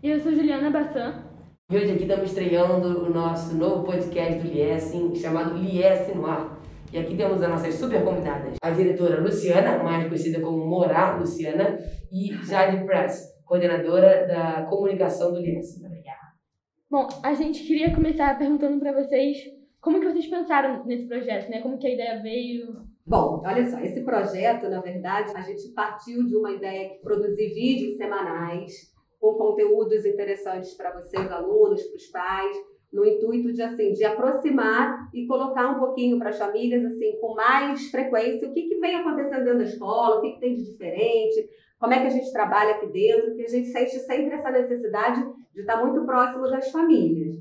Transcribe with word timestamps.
E 0.00 0.10
eu 0.10 0.20
sou 0.20 0.32
Juliana 0.32 0.70
Bassan. 0.70 1.24
E 1.68 1.76
hoje 1.76 1.90
aqui 1.90 2.02
estamos 2.02 2.30
estreando 2.30 3.02
o 3.02 3.10
nosso 3.12 3.56
novo 3.56 3.84
podcast 3.84 4.38
do 4.38 4.46
Liesen, 4.46 5.12
chamado 5.16 5.56
Liesen 5.56 6.14
no 6.14 6.24
Ar. 6.24 6.56
E 6.92 6.98
aqui 6.98 7.16
temos 7.16 7.42
as 7.42 7.50
nossas 7.50 7.74
super 7.74 8.04
convidadas, 8.04 8.54
a 8.62 8.70
diretora 8.70 9.20
Luciana, 9.20 9.82
mais 9.82 10.06
conhecida 10.06 10.40
como 10.40 10.64
Morar 10.64 11.18
Luciana, 11.18 11.80
e 12.12 12.32
Jade 12.46 12.86
Press, 12.86 13.42
coordenadora 13.44 14.24
da 14.28 14.66
comunicação 14.70 15.32
do 15.32 15.40
Liesen. 15.40 15.84
Obrigada. 15.84 16.28
Bom, 16.88 17.08
a 17.24 17.34
gente 17.34 17.64
queria 17.64 17.92
começar 17.92 18.38
perguntando 18.38 18.78
para 18.78 18.92
vocês 18.92 19.36
como 19.80 19.98
que 19.98 20.06
vocês 20.06 20.28
pensaram 20.28 20.86
nesse 20.86 21.08
projeto, 21.08 21.50
né? 21.50 21.60
Como 21.60 21.76
que 21.76 21.88
a 21.88 21.94
ideia 21.94 22.22
veio? 22.22 22.86
Bom, 23.04 23.42
olha 23.44 23.68
só, 23.68 23.80
esse 23.80 24.04
projeto, 24.04 24.68
na 24.68 24.80
verdade, 24.80 25.32
a 25.34 25.40
gente 25.40 25.72
partiu 25.74 26.24
de 26.24 26.36
uma 26.36 26.52
ideia 26.52 26.90
de 26.90 27.00
produzir 27.00 27.52
vídeos 27.52 27.96
semanais 27.96 28.96
com 29.20 29.34
conteúdos 29.34 30.04
interessantes 30.04 30.74
para 30.74 30.92
vocês, 30.92 31.30
alunos, 31.30 31.82
para 31.82 31.96
os 31.96 32.06
pais, 32.06 32.56
no 32.92 33.04
intuito 33.04 33.52
de 33.52 33.62
assim, 33.62 33.92
de 33.92 34.04
aproximar 34.04 35.10
e 35.12 35.26
colocar 35.26 35.68
um 35.68 35.78
pouquinho 35.78 36.18
para 36.18 36.30
as 36.30 36.38
famílias 36.38 36.84
assim, 36.84 37.18
com 37.20 37.34
mais 37.34 37.90
frequência, 37.90 38.48
o 38.48 38.52
que, 38.52 38.62
que 38.62 38.78
vem 38.78 38.96
acontecendo 38.96 39.44
dentro 39.44 39.58
da 39.58 39.64
escola, 39.64 40.16
o 40.16 40.20
que, 40.22 40.32
que 40.32 40.40
tem 40.40 40.54
de 40.54 40.64
diferente, 40.64 41.48
como 41.78 41.92
é 41.92 42.00
que 42.00 42.06
a 42.06 42.10
gente 42.10 42.32
trabalha 42.32 42.74
aqui 42.74 42.86
dentro, 42.86 43.26
porque 43.26 43.44
a 43.44 43.48
gente 43.48 43.68
sente 43.68 43.98
sempre 44.00 44.34
essa 44.34 44.50
necessidade 44.50 45.24
de 45.54 45.60
estar 45.60 45.84
muito 45.84 46.04
próximo 46.04 46.48
das 46.48 46.70
famílias. 46.70 47.36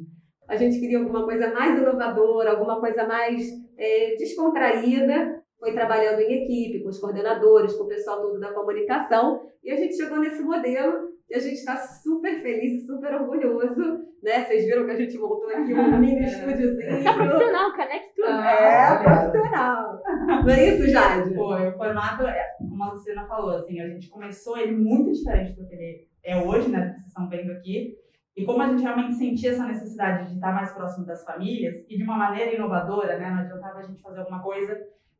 A 0.47 0.55
gente 0.55 0.79
queria 0.79 0.99
alguma 0.99 1.25
coisa 1.25 1.51
mais 1.53 1.79
inovadora, 1.79 2.51
alguma 2.51 2.79
coisa 2.79 3.05
mais 3.05 3.47
é, 3.77 4.15
descontraída, 4.15 5.43
foi 5.59 5.73
trabalhando 5.73 6.19
em 6.19 6.43
equipe, 6.43 6.83
com 6.83 6.89
os 6.89 6.99
coordenadores, 6.99 7.73
com 7.73 7.85
o 7.85 7.87
pessoal 7.87 8.21
todo 8.21 8.39
da 8.39 8.53
comunicação, 8.53 9.41
e 9.63 9.71
a 9.71 9.75
gente 9.75 9.95
chegou 9.95 10.19
nesse 10.19 10.43
modelo 10.43 11.16
e 11.29 11.35
a 11.35 11.39
gente 11.39 11.55
está 11.55 11.75
super 11.75 12.41
feliz 12.41 12.83
e 12.83 12.85
super 12.85 13.13
orgulhoso, 13.15 13.99
né? 14.23 14.45
Vocês 14.45 14.65
viram 14.65 14.85
que 14.85 14.91
a 14.91 14.95
gente 14.95 15.17
montou 15.17 15.49
aqui 15.49 15.73
um 15.73 15.99
mini 15.99 16.23
estúdiozinho. 16.25 17.03
Tá 17.03 17.13
profissional, 17.13 17.73
caneca 17.73 18.07
tudo. 18.15 18.27
É, 18.29 19.03
profissional. 19.03 20.01
Não 20.45 20.49
é 20.49 20.69
isso, 20.69 20.87
Jade? 20.87 21.35
Foi, 21.35 21.67
o 21.67 21.77
formato, 21.77 22.25
é, 22.25 22.55
como 22.57 22.83
a 22.83 22.93
Luciana 22.93 23.27
falou, 23.27 23.55
assim, 23.57 23.81
a 23.81 23.87
gente 23.89 24.09
começou 24.09 24.57
ele 24.57 24.75
muito 24.75 25.11
diferente 25.11 25.53
do 25.53 25.67
que 25.67 25.75
ele 25.75 26.07
é 26.23 26.41
hoje, 26.41 26.69
né? 26.69 26.87
Que 26.87 26.93
vocês 26.93 27.07
estão 27.07 27.29
vendo 27.29 27.51
aqui. 27.51 27.95
E 28.35 28.45
como 28.45 28.61
a 28.61 28.67
gente 28.67 28.83
realmente 28.83 29.15
sentia 29.15 29.51
essa 29.51 29.65
necessidade 29.65 30.29
de 30.29 30.35
estar 30.35 30.53
mais 30.53 30.71
próximo 30.71 31.05
das 31.05 31.25
famílias 31.25 31.85
e 31.89 31.97
de 31.97 32.03
uma 32.03 32.17
maneira 32.17 32.53
inovadora, 32.53 33.17
né? 33.17 33.29
Não 33.31 33.39
adiantava 33.39 33.79
a 33.79 33.83
gente 33.83 34.01
fazer 34.01 34.19
alguma 34.19 34.41
coisa 34.41 34.77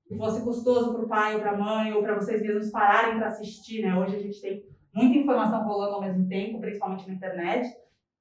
que 0.08 0.16
fosse 0.16 0.42
custoso 0.42 0.94
para 0.94 1.04
o 1.04 1.08
pai 1.08 1.36
ou 1.36 1.42
para 1.42 1.52
a 1.52 1.58
mãe 1.58 1.92
ou 1.94 2.02
para 2.02 2.16
vocês 2.16 2.42
mesmos 2.42 2.70
pararem 2.70 3.18
para 3.18 3.28
assistir, 3.28 3.82
né? 3.82 3.94
Hoje 3.96 4.16
a 4.16 4.20
gente 4.20 4.40
tem 4.40 4.64
muita 4.98 5.20
informação 5.20 5.64
rolando 5.64 5.96
ao 5.96 6.02
mesmo 6.02 6.28
tempo, 6.28 6.60
principalmente 6.60 7.08
na 7.08 7.14
internet. 7.14 7.70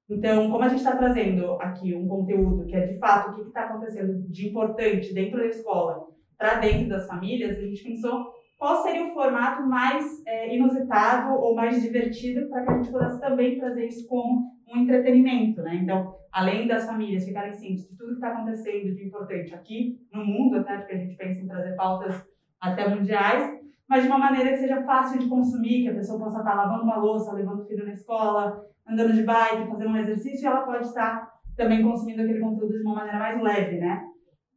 Então, 0.09 0.49
como 0.49 0.63
a 0.63 0.69
gente 0.69 0.77
está 0.77 0.95
trazendo 0.95 1.53
aqui 1.53 1.93
um 1.95 2.07
conteúdo 2.07 2.65
que 2.65 2.75
é 2.75 2.85
de 2.85 2.97
fato 2.99 3.31
o 3.31 3.35
que 3.35 3.41
está 3.49 3.63
acontecendo 3.63 4.21
de 4.29 4.47
importante 4.47 5.13
dentro 5.13 5.39
da 5.39 5.47
escola 5.47 6.07
para 6.37 6.59
dentro 6.59 6.87
das 6.87 7.07
famílias, 7.07 7.57
a 7.57 7.61
gente 7.61 7.83
pensou 7.83 8.31
qual 8.57 8.83
seria 8.83 9.07
o 9.07 9.13
formato 9.13 9.67
mais 9.67 10.23
é, 10.25 10.55
inusitado 10.55 11.33
ou 11.33 11.55
mais 11.55 11.81
divertido 11.81 12.47
para 12.47 12.63
que 12.63 12.71
a 12.71 12.77
gente 12.77 12.91
pudesse 12.91 13.19
também 13.19 13.59
trazer 13.59 13.87
isso 13.87 14.07
como 14.07 14.51
um 14.67 14.77
entretenimento, 14.77 15.61
né? 15.61 15.75
Então, 15.75 16.15
além 16.31 16.67
das 16.67 16.85
famílias 16.85 17.25
ficarem 17.25 17.53
cientes 17.53 17.89
de 17.89 17.97
tudo 17.97 18.09
que 18.09 18.15
está 18.15 18.29
acontecendo 18.29 18.95
de 18.95 19.07
importante 19.07 19.53
aqui 19.53 19.99
no 20.13 20.23
mundo, 20.25 20.57
até 20.57 20.77
porque 20.77 20.93
a 20.93 20.97
gente 20.97 21.15
pensa 21.15 21.41
em 21.41 21.47
trazer 21.47 21.75
pautas 21.75 22.23
até 22.59 22.87
mundiais, 22.87 23.56
mas 23.87 24.03
de 24.03 24.09
uma 24.09 24.17
maneira 24.17 24.51
que 24.51 24.57
seja 24.57 24.83
fácil 24.83 25.19
de 25.19 25.27
consumir, 25.27 25.83
que 25.83 25.89
a 25.89 25.95
pessoa 25.95 26.19
possa 26.19 26.39
estar 26.39 26.55
lavando 26.55 26.83
uma 26.83 26.97
louça, 26.97 27.33
levando 27.33 27.61
o 27.61 27.65
filho 27.65 27.85
na 27.85 27.93
escola, 27.93 28.61
andando 28.87 29.13
de 29.13 29.23
bike, 29.23 29.69
fazendo 29.69 29.91
um 29.91 29.97
exercício, 29.97 30.43
e 30.43 30.47
ela 30.47 30.65
pode 30.65 30.87
estar 30.87 31.31
também 31.55 31.81
consumindo 31.81 32.21
aquele 32.21 32.39
conteúdo 32.39 32.73
de 32.73 32.83
uma 32.83 32.95
maneira 32.95 33.19
mais 33.19 33.41
leve, 33.41 33.77
né? 33.77 34.03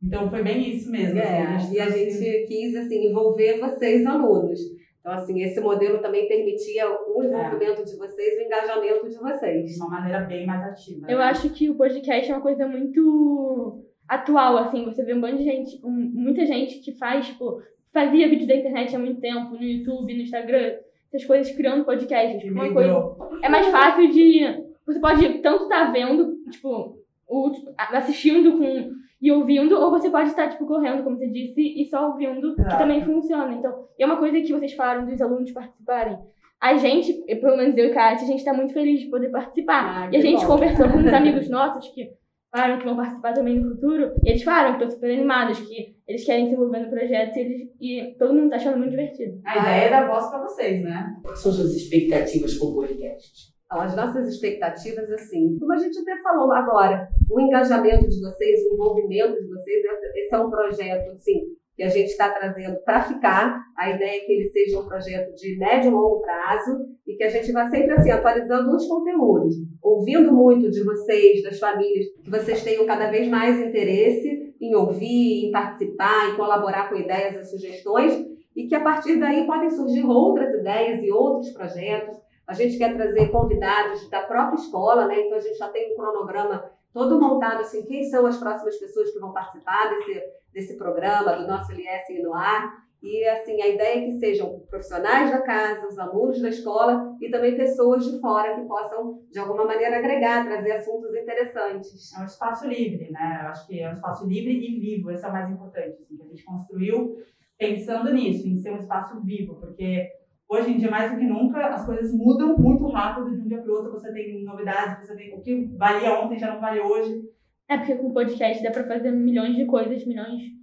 Então 0.02 0.30
foi 0.30 0.42
bem 0.42 0.70
isso 0.70 0.90
mesmo. 0.90 1.18
É, 1.18 1.54
assim, 1.54 1.78
a 1.78 1.84
e 1.84 1.88
a 1.88 1.90
gente 1.90 2.46
quis 2.46 2.74
assim 2.74 3.10
envolver 3.10 3.58
vocês 3.60 4.06
alunos. 4.06 4.58
Então 5.00 5.12
assim 5.12 5.42
esse 5.42 5.60
modelo 5.60 6.00
também 6.00 6.26
permitia 6.26 6.88
o 6.90 7.22
envolvimento 7.22 7.82
é. 7.82 7.84
de 7.84 7.96
vocês, 7.96 8.38
o 8.38 8.42
engajamento 8.42 9.08
de 9.08 9.18
vocês. 9.18 9.70
De 9.70 9.76
uma 9.80 9.90
maneira 9.90 10.20
bem 10.20 10.46
mais 10.46 10.62
ativa. 10.62 11.10
Eu 11.10 11.18
né? 11.18 11.24
acho 11.24 11.50
que 11.50 11.68
o 11.68 11.74
podcast 11.74 12.30
é 12.30 12.34
uma 12.34 12.42
coisa 12.42 12.66
muito 12.66 13.84
atual, 14.08 14.56
assim, 14.58 14.84
você 14.84 15.04
vê 15.04 15.14
um 15.14 15.20
monte 15.20 15.36
de 15.36 15.44
gente, 15.44 15.86
um, 15.86 15.90
muita 15.90 16.44
gente 16.44 16.80
que 16.80 16.98
faz, 16.98 17.28
tipo, 17.28 17.62
fazia 17.92 18.28
vídeo 18.28 18.46
da 18.46 18.56
internet 18.56 18.94
há 18.94 18.98
muito 18.98 19.20
tempo, 19.20 19.54
no 19.54 19.62
YouTube, 19.62 20.14
no 20.14 20.22
Instagram, 20.22 20.74
essas 21.12 21.26
coisas 21.26 21.54
criando 21.54 21.84
podcasts. 21.84 22.40
Tipo, 22.40 22.54
uma 22.54 22.72
coisa, 22.72 23.16
é 23.42 23.48
mais 23.48 23.66
fácil 23.68 24.10
de. 24.10 24.40
Você 24.86 25.00
pode 25.00 25.38
tanto 25.40 25.64
estar 25.64 25.86
tá 25.86 25.92
vendo, 25.92 26.36
tipo, 26.50 26.96
ou, 27.26 27.52
tipo, 27.52 27.72
assistindo 27.76 28.58
com, 28.58 28.90
e 29.20 29.30
ouvindo, 29.30 29.78
ou 29.78 29.90
você 29.90 30.10
pode 30.10 30.30
estar, 30.30 30.48
tipo, 30.48 30.66
correndo, 30.66 31.04
como 31.04 31.16
você 31.16 31.28
disse, 31.28 31.60
e 31.60 31.86
só 31.86 32.08
ouvindo, 32.08 32.54
que 32.56 32.78
também 32.78 33.04
funciona. 33.04 33.52
Então, 33.52 33.86
é 33.98 34.06
uma 34.06 34.16
coisa 34.16 34.40
que 34.40 34.52
vocês 34.52 34.72
falaram 34.72 35.06
dos 35.06 35.20
alunos 35.20 35.52
participarem. 35.52 36.18
A 36.60 36.76
gente, 36.76 37.12
pelo 37.40 37.56
menos 37.56 37.76
eu 37.76 37.86
e 37.86 37.94
Kátia, 37.94 38.24
a 38.24 38.30
gente 38.30 38.40
está 38.40 38.52
muito 38.52 38.74
feliz 38.74 39.00
de 39.00 39.08
poder 39.08 39.30
participar. 39.30 40.04
Ah, 40.04 40.10
e 40.12 40.16
a 40.16 40.20
gente 40.20 40.42
bom. 40.42 40.48
conversou 40.48 40.88
com 40.90 40.98
uns 40.98 41.06
amigos 41.12 41.48
nossos 41.48 41.88
que 41.94 42.10
falaram 42.50 42.78
que 42.78 42.84
vão 42.84 42.96
participar 42.96 43.32
também 43.32 43.58
no 43.58 43.70
futuro, 43.70 44.12
e 44.24 44.28
eles 44.28 44.42
falaram 44.42 44.70
que 44.70 44.82
estão 44.82 44.90
super 44.90 45.12
animados, 45.12 45.60
que 45.60 45.94
eles 46.10 46.24
querem 46.24 46.48
se 46.48 46.54
envolver 46.54 46.80
no 46.80 46.90
projeto 46.90 47.36
e, 47.36 47.40
eles, 47.40 47.68
e 47.80 48.16
todo 48.18 48.34
mundo 48.34 48.46
está 48.46 48.56
achando 48.56 48.78
muito 48.78 48.90
divertido. 48.90 49.40
A 49.46 49.58
ideia 49.58 49.86
é 49.86 49.90
dar 49.90 50.08
voz 50.08 50.26
para 50.28 50.42
vocês, 50.42 50.82
né? 50.82 51.16
Quais 51.22 51.38
são 51.38 51.52
suas 51.52 51.72
expectativas 51.74 52.58
com 52.58 52.66
o 52.66 52.74
podcast? 52.74 53.54
Então, 53.64 53.80
as 53.80 53.94
nossas 53.94 54.26
expectativas, 54.26 55.08
assim, 55.12 55.56
como 55.56 55.72
a 55.72 55.76
gente 55.76 55.96
até 56.00 56.20
falou 56.20 56.52
agora, 56.52 57.08
o 57.30 57.40
engajamento 57.40 58.08
de 58.08 58.20
vocês, 58.20 58.60
o 58.66 58.74
envolvimento 58.74 59.40
de 59.40 59.46
vocês, 59.46 59.84
esse 60.16 60.34
é 60.34 60.38
um 60.38 60.50
projeto, 60.50 61.12
assim, 61.12 61.42
que 61.76 61.84
a 61.84 61.88
gente 61.88 62.08
está 62.08 62.28
trazendo 62.30 62.76
para 62.84 63.02
ficar. 63.02 63.62
A 63.78 63.90
ideia 63.90 64.16
é 64.16 64.20
que 64.24 64.32
ele 64.32 64.50
seja 64.50 64.80
um 64.80 64.88
projeto 64.88 65.32
de 65.36 65.56
médio 65.58 65.92
e 65.92 65.94
longo 65.94 66.20
prazo 66.22 66.88
e 67.06 67.14
que 67.14 67.22
a 67.22 67.30
gente 67.30 67.52
vá 67.52 67.70
sempre 67.70 67.92
assim 67.92 68.10
atualizando 68.10 68.74
os 68.74 68.86
conteúdos, 68.88 69.54
ouvindo 69.80 70.32
muito 70.32 70.68
de 70.70 70.82
vocês, 70.82 71.40
das 71.44 71.60
famílias, 71.60 72.06
que 72.24 72.30
vocês 72.30 72.64
tenham 72.64 72.84
cada 72.84 73.08
vez 73.08 73.28
mais 73.28 73.60
interesse 73.60 74.49
em 74.60 74.74
ouvir, 74.74 75.46
em 75.46 75.50
participar, 75.50 76.30
em 76.30 76.36
colaborar 76.36 76.88
com 76.88 76.96
ideias 76.96 77.36
e 77.36 77.50
sugestões 77.50 78.26
e 78.54 78.66
que 78.66 78.74
a 78.74 78.80
partir 78.80 79.18
daí 79.18 79.46
podem 79.46 79.70
surgir 79.70 80.04
outras 80.04 80.52
ideias 80.54 81.02
e 81.02 81.10
outros 81.10 81.50
projetos. 81.50 82.18
A 82.46 82.52
gente 82.52 82.76
quer 82.76 82.94
trazer 82.94 83.28
convidados 83.28 84.08
da 84.10 84.22
própria 84.22 84.56
escola, 84.56 85.06
né? 85.06 85.20
Então 85.20 85.38
a 85.38 85.40
gente 85.40 85.56
já 85.56 85.68
tem 85.68 85.92
um 85.92 85.96
cronograma 85.96 86.70
todo 86.92 87.20
montado 87.20 87.60
assim, 87.60 87.84
quem 87.84 88.02
são 88.04 88.26
as 88.26 88.36
próximas 88.36 88.76
pessoas 88.76 89.10
que 89.12 89.20
vão 89.20 89.32
participar 89.32 89.88
desse 89.90 90.20
desse 90.52 90.76
programa, 90.76 91.36
do 91.36 91.46
nosso 91.46 91.72
LS 91.72 92.22
no 92.22 92.34
ar. 92.34 92.89
E 93.02 93.24
assim, 93.24 93.60
a 93.62 93.68
ideia 93.68 93.98
é 93.98 94.04
que 94.04 94.12
sejam 94.18 94.60
profissionais 94.68 95.30
da 95.30 95.40
casa, 95.40 95.88
os 95.88 95.98
alunos 95.98 96.40
da 96.42 96.50
escola 96.50 97.16
e 97.20 97.30
também 97.30 97.56
pessoas 97.56 98.04
de 98.04 98.20
fora 98.20 98.54
que 98.54 98.66
possam, 98.66 99.22
de 99.30 99.38
alguma 99.38 99.64
maneira, 99.64 99.96
agregar, 99.96 100.44
trazer 100.44 100.72
assuntos 100.72 101.14
interessantes. 101.14 102.12
É 102.14 102.20
um 102.20 102.26
espaço 102.26 102.68
livre, 102.68 103.10
né? 103.10 103.40
Eu 103.42 103.48
acho 103.48 103.66
que 103.66 103.80
é 103.80 103.88
um 103.88 103.94
espaço 103.94 104.26
livre 104.26 104.52
e 104.52 104.78
vivo, 104.78 105.10
esse 105.10 105.24
é 105.24 105.28
o 105.28 105.32
mais 105.32 105.50
importante, 105.50 105.96
assim, 106.02 106.16
que 106.16 106.22
a 106.22 106.26
gente 106.26 106.44
construiu 106.44 107.16
pensando 107.58 108.12
nisso, 108.12 108.46
em 108.46 108.56
ser 108.56 108.72
um 108.72 108.78
espaço 108.78 109.18
vivo, 109.22 109.54
porque 109.56 110.06
hoje 110.48 110.72
em 110.72 110.78
dia, 110.78 110.90
mais 110.90 111.10
do 111.10 111.18
que 111.18 111.26
nunca, 111.26 111.68
as 111.68 111.86
coisas 111.86 112.12
mudam 112.12 112.56
muito 112.58 112.86
rápido 112.88 113.30
de 113.30 113.42
um 113.42 113.48
dia 113.48 113.62
para 113.62 113.70
o 113.70 113.76
outro, 113.76 113.92
você 113.92 114.12
tem 114.12 114.44
novidades, 114.44 115.06
você 115.06 115.16
tem 115.16 115.34
o 115.34 115.40
que 115.40 115.66
valia 115.76 116.20
ontem 116.20 116.38
já 116.38 116.52
não 116.52 116.60
vale 116.60 116.80
hoje. 116.80 117.22
É 117.68 117.78
porque 117.78 117.94
com 117.94 118.12
podcast 118.12 118.62
dá 118.62 118.70
pra 118.70 118.86
fazer 118.86 119.10
milhões 119.10 119.56
de 119.56 119.64
coisas, 119.64 120.04
milhões 120.04 120.38
de 120.38 120.59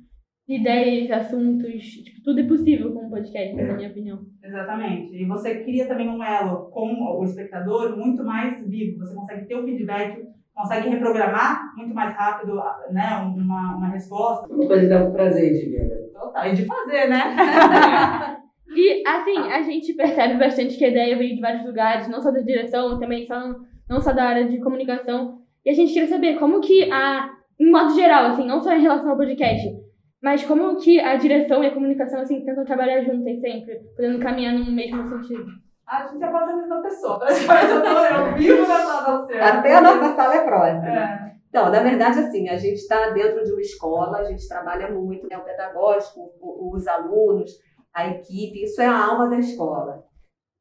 ideias, 0.48 1.12
assuntos, 1.12 1.84
tipo, 1.84 2.22
tudo 2.24 2.40
é 2.40 2.48
possível 2.48 2.94
com 2.94 3.06
um 3.06 3.10
podcast, 3.10 3.60
é. 3.60 3.64
na 3.64 3.74
minha 3.74 3.90
opinião. 3.90 4.20
Exatamente. 4.42 5.14
E 5.16 5.26
você 5.26 5.64
cria 5.64 5.88
também 5.88 6.08
um 6.08 6.24
elo 6.24 6.70
com 6.72 7.20
o 7.20 7.24
espectador 7.26 7.98
muito 7.98 8.24
mais 8.24 8.66
vivo. 8.66 9.00
Você 9.00 9.14
consegue 9.14 9.46
ter 9.46 9.56
o 9.56 9.66
feedback, 9.66 10.26
consegue 10.56 10.90
reprogramar 10.90 11.76
muito 11.76 11.94
mais 11.94 12.16
rápido 12.16 12.56
né, 12.92 13.18
uma, 13.18 13.76
uma 13.76 13.90
resposta. 13.90 14.48
Uma 14.48 14.68
coisa 14.68 14.88
dá 14.88 15.04
um 15.04 15.12
prazer 15.12 15.52
de 15.52 15.70
ver, 15.70 15.86
né? 15.86 15.96
Total. 16.14 16.48
E 16.48 16.54
de 16.54 16.66
fazer, 16.66 17.10
né? 17.10 18.38
e, 18.74 19.04
assim, 19.06 19.38
a 19.52 19.62
gente 19.64 19.94
percebe 19.94 20.36
bastante 20.36 20.78
que 20.78 20.86
a 20.86 20.90
ideia 20.90 21.18
veio 21.18 21.36
de 21.36 21.42
vários 21.42 21.66
lugares, 21.66 22.08
não 22.08 22.22
só 22.22 22.32
da 22.32 22.40
direção, 22.40 22.98
também 22.98 23.26
só, 23.26 23.54
não 23.90 24.00
só 24.00 24.14
da 24.14 24.24
área 24.24 24.48
de 24.48 24.62
comunicação, 24.62 25.40
e 25.66 25.70
a 25.70 25.74
gente 25.74 25.92
queria 25.92 26.08
saber 26.08 26.40
como 26.40 26.62
que 26.62 26.90
a, 26.90 27.30
em 27.60 27.70
modo 27.70 27.94
geral, 27.94 28.28
assim, 28.28 28.48
não 28.48 28.62
só 28.62 28.74
em 28.74 28.82
relação 28.82 29.10
ao 29.10 29.18
podcast, 29.18 29.68
mas 30.22 30.44
como 30.44 30.78
que 30.78 31.00
a 31.00 31.16
direção 31.16 31.64
e 31.64 31.68
a 31.68 31.74
comunicação, 31.74 32.22
assim, 32.22 32.44
tentam 32.44 32.66
trabalhar 32.66 33.02
juntas 33.04 33.40
sempre, 33.40 33.80
podendo 33.96 34.20
caminhar 34.20 34.54
no 34.54 34.72
mesmo 34.72 35.08
sentido. 35.10 35.46
A 35.88 36.08
gente 36.08 36.24
é 36.24 36.28
quase 36.28 36.52
a 36.52 36.56
mesma 36.58 36.82
pessoa, 36.82 37.20
praticamente 37.20 37.72
eu, 37.72 37.82
tô, 37.82 37.88
eu 37.88 38.36
vivo 38.36 38.68
na 38.68 38.80
sala 38.80 39.20
você. 39.20 39.34
Até 39.36 39.76
a 39.76 39.82
nossa 39.82 40.16
sala 40.16 40.36
é 40.36 40.44
próxima. 40.44 41.00
É. 41.00 41.28
Então, 41.50 41.72
na 41.72 41.80
verdade, 41.82 42.20
assim, 42.20 42.50
a 42.50 42.58
gente 42.58 42.76
está 42.76 43.10
dentro 43.12 43.44
de 43.44 43.52
uma 43.52 43.62
escola, 43.62 44.18
a 44.18 44.26
gente 44.26 44.48
trabalha 44.48 44.92
muito, 44.92 45.28
né, 45.30 45.38
o 45.38 45.44
pedagógico, 45.44 46.30
os 46.42 46.86
alunos, 46.88 47.52
a 47.94 48.10
equipe, 48.10 48.64
isso 48.64 48.82
é 48.82 48.86
a 48.86 49.06
alma 49.06 49.30
da 49.30 49.40
escola. 49.40 50.04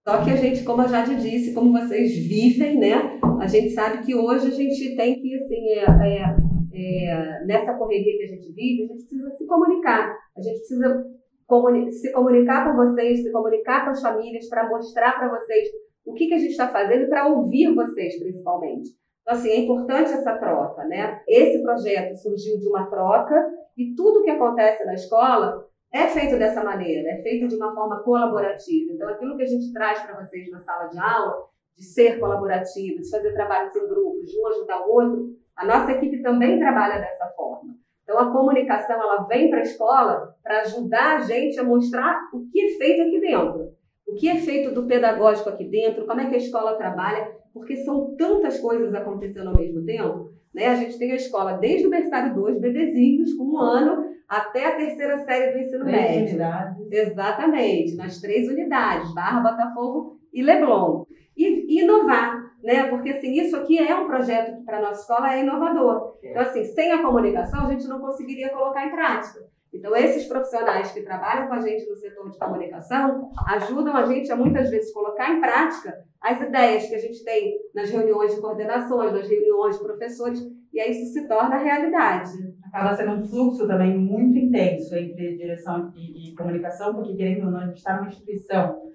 Só 0.07 0.23
que 0.23 0.31
a 0.31 0.37
gente, 0.37 0.63
como 0.63 0.83
a 0.83 0.87
Jade 0.87 1.17
disse, 1.17 1.53
como 1.53 1.73
vocês 1.73 2.17
vivem, 2.17 2.79
né? 2.79 3.19
A 3.41 3.49
gente 3.49 3.71
sabe 3.71 4.05
que 4.05 4.15
hoje 4.15 4.47
a 4.47 4.51
gente 4.53 4.95
tem 4.95 5.21
que, 5.21 5.35
assim, 5.35 5.69
é, 5.71 5.85
é, 5.85 6.37
é, 6.77 7.45
nessa 7.47 7.75
correria 7.75 8.19
que 8.19 8.25
a 8.25 8.37
gente 8.37 8.53
vive, 8.53 8.85
a 8.85 8.87
gente 8.87 9.05
precisa 9.05 9.31
se 9.31 9.47
comunicar. 9.47 10.17
A 10.37 10.41
gente 10.43 10.59
precisa 10.59 11.07
comuni 11.47 11.91
se 11.93 12.13
comunicar 12.13 12.69
com 12.69 12.77
vocês, 12.77 13.23
se 13.23 13.31
comunicar 13.31 13.85
com 13.85 13.91
as 13.91 14.03
famílias, 14.03 14.49
para 14.49 14.69
mostrar 14.69 15.19
para 15.19 15.29
vocês 15.29 15.69
o 16.05 16.13
que, 16.13 16.27
que 16.27 16.35
a 16.35 16.39
gente 16.39 16.51
está 16.51 16.69
fazendo 16.69 17.09
para 17.09 17.29
ouvir 17.29 17.75
vocês, 17.75 18.19
principalmente. 18.19 18.91
Então, 19.23 19.35
assim, 19.35 19.51
é 19.51 19.57
importante 19.61 20.13
essa 20.13 20.37
troca, 20.37 20.85
né? 20.85 21.21
Esse 21.27 21.63
projeto 21.63 22.15
surgiu 22.17 22.59
de 22.59 22.69
uma 22.69 22.87
troca 22.87 23.35
e 23.77 23.95
tudo 23.95 24.23
que 24.23 24.31
acontece 24.31 24.85
na 24.85 24.95
escola 24.95 25.67
é 25.93 26.07
feito 26.09 26.39
dessa 26.39 26.63
maneira, 26.63 27.11
é 27.11 27.23
feito 27.23 27.49
de 27.49 27.57
uma 27.57 27.75
forma 27.75 28.03
colaborativa. 28.03 28.93
Então, 28.93 29.09
aquilo 29.09 29.37
que 29.37 29.43
a 29.43 29.47
gente 29.47 29.73
traz 29.73 30.01
para 30.03 30.23
vocês 30.23 30.51
na 30.51 30.61
sala 30.61 30.87
de 30.87 30.99
aula, 30.99 31.45
de 31.77 31.85
ser 31.85 32.19
colaborativo, 32.19 33.01
de 33.01 33.11
fazer 33.11 33.33
trabalhos 33.33 33.75
em 33.75 33.89
grupos, 33.89 34.31
de 34.31 34.41
um 34.41 34.47
ajudar 34.49 34.87
o 34.87 34.91
outro, 34.93 35.37
a 35.57 35.65
nossa 35.65 35.93
equipe 35.93 36.23
também 36.23 36.59
trabalha 36.59 37.01
dessa 37.01 37.27
forma. 37.37 37.75
Então, 38.03 38.19
a 38.19 38.31
comunicação 38.31 39.03
ela 39.03 39.25
vem 39.25 39.51
para 39.51 39.59
a 39.61 39.63
escola 39.63 40.35
para 40.43 40.61
ajudar 40.61 41.17
a 41.17 41.21
gente 41.21 41.59
a 41.59 41.65
mostrar 41.65 42.29
o 42.33 42.47
que 42.51 42.61
é 42.61 42.69
feito 42.79 43.03
aqui 43.03 43.21
dentro. 43.21 43.73
O 44.07 44.15
que 44.15 44.29
é 44.29 44.37
feito 44.37 44.73
do 44.73 44.87
pedagógico 44.87 45.49
aqui 45.49 45.65
dentro, 45.65 46.07
como 46.07 46.21
é 46.21 46.27
que 46.27 46.37
a 46.37 46.39
escola 46.39 46.77
trabalha, 46.77 47.33
porque 47.53 47.77
são 47.77 48.15
tantas 48.17 48.61
coisas 48.61 48.95
acontecendo 48.95 49.49
ao 49.49 49.57
mesmo 49.57 49.85
tempo. 49.85 50.31
Né? 50.55 50.67
A 50.69 50.77
gente 50.77 50.97
tem 50.99 51.11
a 51.11 51.17
escola 51.17 51.55
desde 51.55 51.87
o 51.87 51.91
berçário 51.91 52.35
2, 52.35 52.61
bebezinhos, 52.61 53.33
com 53.35 53.45
um 53.45 53.59
ano, 53.59 54.05
até 54.29 54.67
a 54.67 54.77
terceira 54.77 55.19
série 55.19 55.53
do 55.53 55.59
ensino 55.59 55.85
Três 55.85 56.01
médio. 56.01 56.29
unidades. 56.29 56.93
Exatamente, 56.93 57.97
nas 57.97 58.21
três 58.21 58.49
unidades, 58.49 59.13
Barra, 59.15 59.41
Botafogo 59.41 60.21
e 60.33 60.43
Leblon. 60.43 61.06
E, 61.37 61.45
e 61.45 61.83
inovar, 61.83 62.55
né? 62.63 62.89
Porque 62.89 63.11
assim, 63.11 63.33
isso 63.33 63.57
aqui 63.57 63.79
é 63.79 63.95
um 63.95 64.07
projeto 64.07 64.57
que 64.57 64.65
para 64.65 64.79
a 64.79 64.83
nossa 64.83 65.03
escola 65.03 65.35
é 65.35 65.43
inovador. 65.43 66.17
Então, 66.23 66.43
assim, 66.43 66.65
sem 66.65 66.93
a 66.93 67.03
comunicação, 67.03 67.67
a 67.67 67.71
gente 67.71 67.87
não 67.87 68.01
conseguiria 68.01 68.51
colocar 68.51 68.87
em 68.87 68.91
prática. 68.91 69.41
Então, 69.73 69.95
esses 69.95 70.25
profissionais 70.27 70.91
que 70.93 71.03
trabalham 71.03 71.49
com 71.49 71.55
a 71.55 71.61
gente 71.61 71.89
no 71.89 71.97
setor 71.97 72.31
de 72.31 72.39
comunicação 72.39 73.31
ajudam 73.49 73.95
a 73.95 74.07
gente 74.07 74.33
a 74.33 74.37
muitas 74.37 74.71
vezes 74.71 74.93
colocar 74.93 75.31
em 75.31 75.41
prática 75.41 76.03
as 76.21 76.41
ideias 76.41 76.89
que 76.89 76.95
a 76.95 76.99
gente 76.99 77.23
tem 77.25 77.59
nas 77.75 77.91
reuniões 77.91 78.35
de 78.35 78.41
coordenações, 78.41 79.13
nas 79.13 79.29
reuniões 79.29 79.77
de 79.77 79.85
professores, 79.85 80.41
e 80.73 80.81
aí 80.81 80.91
isso 80.91 81.13
se 81.13 81.29
torna 81.29 81.57
realidade. 81.57 82.33
Acaba 82.65 82.95
sendo 82.97 83.13
um 83.13 83.29
fluxo 83.29 83.67
também 83.67 83.97
muito 83.97 84.39
intenso 84.39 84.95
entre 84.97 85.37
direção 85.37 85.93
e, 85.95 86.31
e 86.31 86.35
comunicação, 86.35 86.95
porque 86.95 87.15
querendo 87.15 87.47
ou 87.47 87.53
não, 87.53 87.61
a 87.61 87.67
gente 87.67 87.79
está 87.79 87.97
numa 87.97 88.09
instituição 88.09 88.86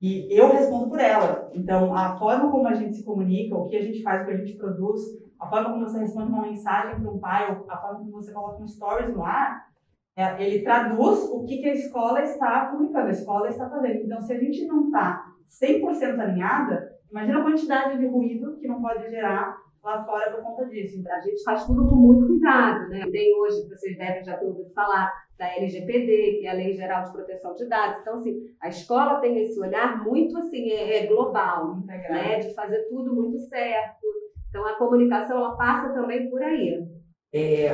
e 0.00 0.28
eu 0.30 0.52
respondo 0.52 0.88
por 0.88 1.00
ela. 1.00 1.50
Então, 1.52 1.94
a 1.94 2.16
forma 2.16 2.50
como 2.50 2.68
a 2.68 2.74
gente 2.74 2.94
se 2.94 3.04
comunica, 3.04 3.56
o 3.56 3.66
que 3.66 3.76
a 3.76 3.82
gente 3.82 4.02
faz, 4.02 4.22
o 4.22 4.26
que 4.26 4.32
a 4.32 4.36
gente 4.36 4.56
produz, 4.56 5.00
a 5.40 5.46
forma 5.46 5.70
como 5.70 5.84
você 5.84 5.98
responde 5.98 6.32
uma 6.32 6.42
mensagem 6.42 7.00
para 7.00 7.10
um 7.10 7.18
pai, 7.18 7.50
a 7.68 7.76
forma 7.76 7.98
como 7.98 8.12
você 8.12 8.32
coloca 8.32 8.62
um 8.62 8.68
stories 8.68 9.14
no 9.14 9.24
ar, 9.24 9.68
é, 10.16 10.44
ele 10.44 10.64
traduz 10.64 11.28
o 11.30 11.44
que, 11.44 11.58
que 11.58 11.68
a 11.68 11.74
escola 11.74 12.22
está 12.22 12.66
comunicando, 12.66 13.06
a 13.06 13.12
escola 13.12 13.48
está 13.48 13.68
fazendo. 13.68 14.04
Então, 14.04 14.20
se 14.20 14.32
a 14.32 14.38
gente 14.38 14.66
não 14.66 14.86
está 14.86 15.32
100% 15.62 16.18
alinhada, 16.18 16.92
imagina 17.10 17.40
a 17.40 17.42
quantidade 17.42 17.98
de 17.98 18.06
ruído 18.06 18.56
que 18.56 18.68
não 18.68 18.80
pode 18.80 19.08
gerar 19.10 19.56
lá 19.82 20.04
fora 20.04 20.30
por 20.30 20.42
conta 20.42 20.66
disso. 20.66 21.02
A 21.08 21.20
gente 21.20 21.42
faz 21.42 21.64
tudo 21.66 21.88
com 21.88 21.94
muito 21.94 22.26
cuidado, 22.26 22.88
né? 22.88 23.06
Tem 23.10 23.34
hoje, 23.36 23.68
vocês 23.68 23.96
devem 23.96 24.24
já 24.24 24.36
ter 24.36 24.46
ouvido 24.46 24.70
falar, 24.72 25.12
da 25.38 25.46
LGPD, 25.56 26.38
que 26.40 26.46
é 26.46 26.50
a 26.50 26.54
Lei 26.54 26.74
Geral 26.74 27.04
de 27.04 27.12
Proteção 27.12 27.54
de 27.54 27.68
Dados. 27.68 28.00
Então, 28.00 28.14
assim, 28.14 28.40
a 28.60 28.68
escola 28.68 29.20
tem 29.20 29.38
esse 29.40 29.58
olhar 29.60 30.02
muito, 30.04 30.36
assim, 30.36 30.68
é, 30.70 31.04
é 31.04 31.06
global, 31.06 31.76
né? 31.86 32.40
De 32.40 32.52
fazer 32.54 32.88
tudo 32.88 33.14
muito 33.14 33.38
certo. 33.38 34.06
Então, 34.48 34.66
a 34.66 34.76
comunicação, 34.76 35.38
ela 35.38 35.56
passa 35.56 35.94
também 35.94 36.28
por 36.28 36.42
aí. 36.42 36.84
É, 37.32 37.70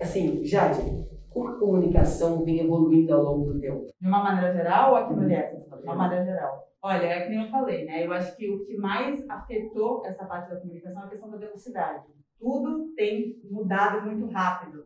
assim, 0.00 0.44
Jade, 0.44 0.80
como 1.28 1.48
a 1.48 1.58
comunicação 1.58 2.44
vem 2.44 2.60
evoluindo 2.60 3.12
ao 3.12 3.22
longo 3.22 3.52
do 3.52 3.60
tempo? 3.60 3.86
De 4.00 4.06
uma 4.06 4.22
maneira 4.22 4.52
geral 4.52 4.90
ou 4.90 4.96
aqui 4.96 5.14
no 5.14 5.26
LIES? 5.26 5.57
Uma 5.82 5.94
maneira 5.94 6.24
geral. 6.24 6.68
Olha, 6.82 7.06
é 7.06 7.22
que 7.22 7.30
nem 7.30 7.44
eu 7.44 7.50
falei, 7.50 7.84
né? 7.84 8.06
Eu 8.06 8.12
acho 8.12 8.36
que 8.36 8.48
o 8.50 8.64
que 8.64 8.76
mais 8.76 9.28
afetou 9.28 10.04
essa 10.06 10.24
parte 10.24 10.50
da 10.50 10.60
comunicação 10.60 11.02
é 11.02 11.06
a 11.06 11.08
questão 11.08 11.30
da 11.30 11.36
velocidade. 11.36 12.04
Tudo 12.38 12.92
tem 12.94 13.34
mudado 13.50 14.06
muito 14.06 14.26
rápido. 14.26 14.84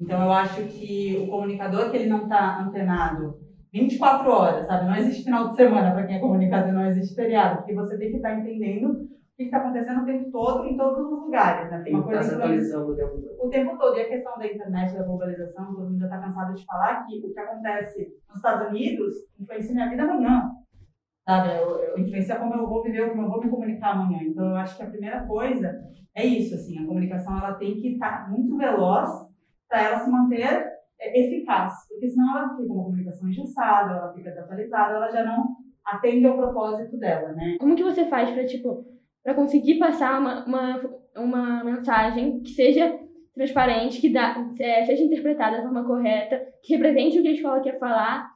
Então, 0.00 0.22
eu 0.22 0.32
acho 0.32 0.62
que 0.64 1.16
o 1.24 1.28
comunicador 1.28 1.90
que 1.90 1.96
ele 1.96 2.08
não 2.08 2.24
está 2.24 2.60
antenado 2.60 3.38
24 3.72 4.30
horas, 4.30 4.66
sabe? 4.66 4.86
Não 4.86 4.96
existe 4.96 5.24
final 5.24 5.48
de 5.48 5.56
semana 5.56 5.92
para 5.92 6.06
quem 6.06 6.16
é 6.16 6.20
comunicador, 6.20 6.72
não 6.72 6.86
existe 6.86 7.14
feriado, 7.14 7.56
porque 7.58 7.74
você 7.74 7.98
tem 7.98 8.10
que 8.10 8.16
estar 8.16 8.30
tá 8.30 8.38
entendendo 8.38 9.08
que 9.36 9.44
está 9.44 9.58
acontecendo 9.58 10.02
o 10.02 10.06
tempo 10.06 10.30
todo, 10.30 10.64
em 10.64 10.76
todos 10.76 11.04
os 11.04 11.10
lugares. 11.24 11.70
Né? 11.70 11.82
Tem 11.82 11.92
que 11.92 12.08
estar 12.08 12.22
se 12.22 12.34
atualizando 12.34 12.92
o 12.92 12.96
tempo 12.96 13.20
todo. 13.20 13.46
O 13.46 13.50
tempo 13.50 13.78
todo. 13.78 13.96
E 13.96 14.00
a 14.00 14.08
questão 14.08 14.38
da 14.38 14.46
internet, 14.46 14.96
da 14.96 15.02
globalização, 15.02 15.74
todo 15.74 15.90
mundo 15.90 15.98
já 15.98 16.06
está 16.06 16.18
cansado 16.18 16.54
de 16.54 16.64
falar 16.64 17.04
que 17.04 17.18
o 17.18 17.32
que 17.32 17.40
acontece 17.40 18.14
nos 18.28 18.36
Estados 18.36 18.68
Unidos 18.68 19.14
influencia 19.38 19.74
minha 19.74 19.90
vida 19.90 20.02
amanhã. 20.04 20.50
Sabe? 21.28 21.56
Eu, 21.56 21.78
eu 21.78 21.98
influencia 21.98 22.36
como 22.36 22.54
eu 22.54 22.66
vou 22.68 22.82
viver, 22.82 23.10
como 23.10 23.22
eu 23.22 23.28
vou 23.28 23.42
me 23.42 23.50
comunicar 23.50 23.92
amanhã. 23.92 24.22
Então, 24.22 24.50
eu 24.50 24.56
acho 24.56 24.76
que 24.76 24.82
a 24.82 24.90
primeira 24.90 25.26
coisa 25.26 25.82
é 26.14 26.24
isso, 26.24 26.54
assim, 26.54 26.78
a 26.78 26.86
comunicação 26.86 27.36
ela 27.36 27.54
tem 27.54 27.74
que 27.80 27.94
estar 27.94 28.24
tá 28.24 28.30
muito 28.30 28.56
veloz 28.56 29.10
para 29.68 29.82
ela 29.82 29.98
se 29.98 30.08
manter 30.08 30.64
é, 31.00 31.20
eficaz, 31.20 31.72
porque 31.88 32.08
senão 32.08 32.38
ela 32.38 32.56
fica 32.56 32.72
uma 32.72 32.84
comunicação 32.84 33.28
engessada, 33.28 33.94
ela 33.94 34.12
fica 34.12 34.30
desatualizada, 34.30 34.94
ela 34.94 35.10
já 35.10 35.24
não 35.24 35.56
atende 35.84 36.24
ao 36.24 36.36
propósito 36.36 36.96
dela, 36.98 37.32
né? 37.32 37.56
Como 37.58 37.74
que 37.74 37.82
você 37.82 38.06
faz 38.06 38.30
para 38.30 38.46
tipo 38.46 38.93
para 39.24 39.34
conseguir 39.34 39.78
passar 39.78 40.20
uma, 40.20 40.44
uma, 40.44 40.90
uma 41.16 41.64
mensagem 41.64 42.40
que 42.42 42.50
seja 42.50 43.00
transparente, 43.34 44.00
que 44.00 44.10
dá, 44.10 44.36
é, 44.60 44.84
seja 44.84 45.02
interpretada 45.02 45.56
da 45.56 45.62
forma 45.62 45.84
correta, 45.84 46.40
que 46.62 46.74
represente 46.74 47.18
o 47.18 47.22
que 47.22 47.28
a 47.28 47.32
escola 47.32 47.62
quer 47.62 47.78
falar 47.78 48.30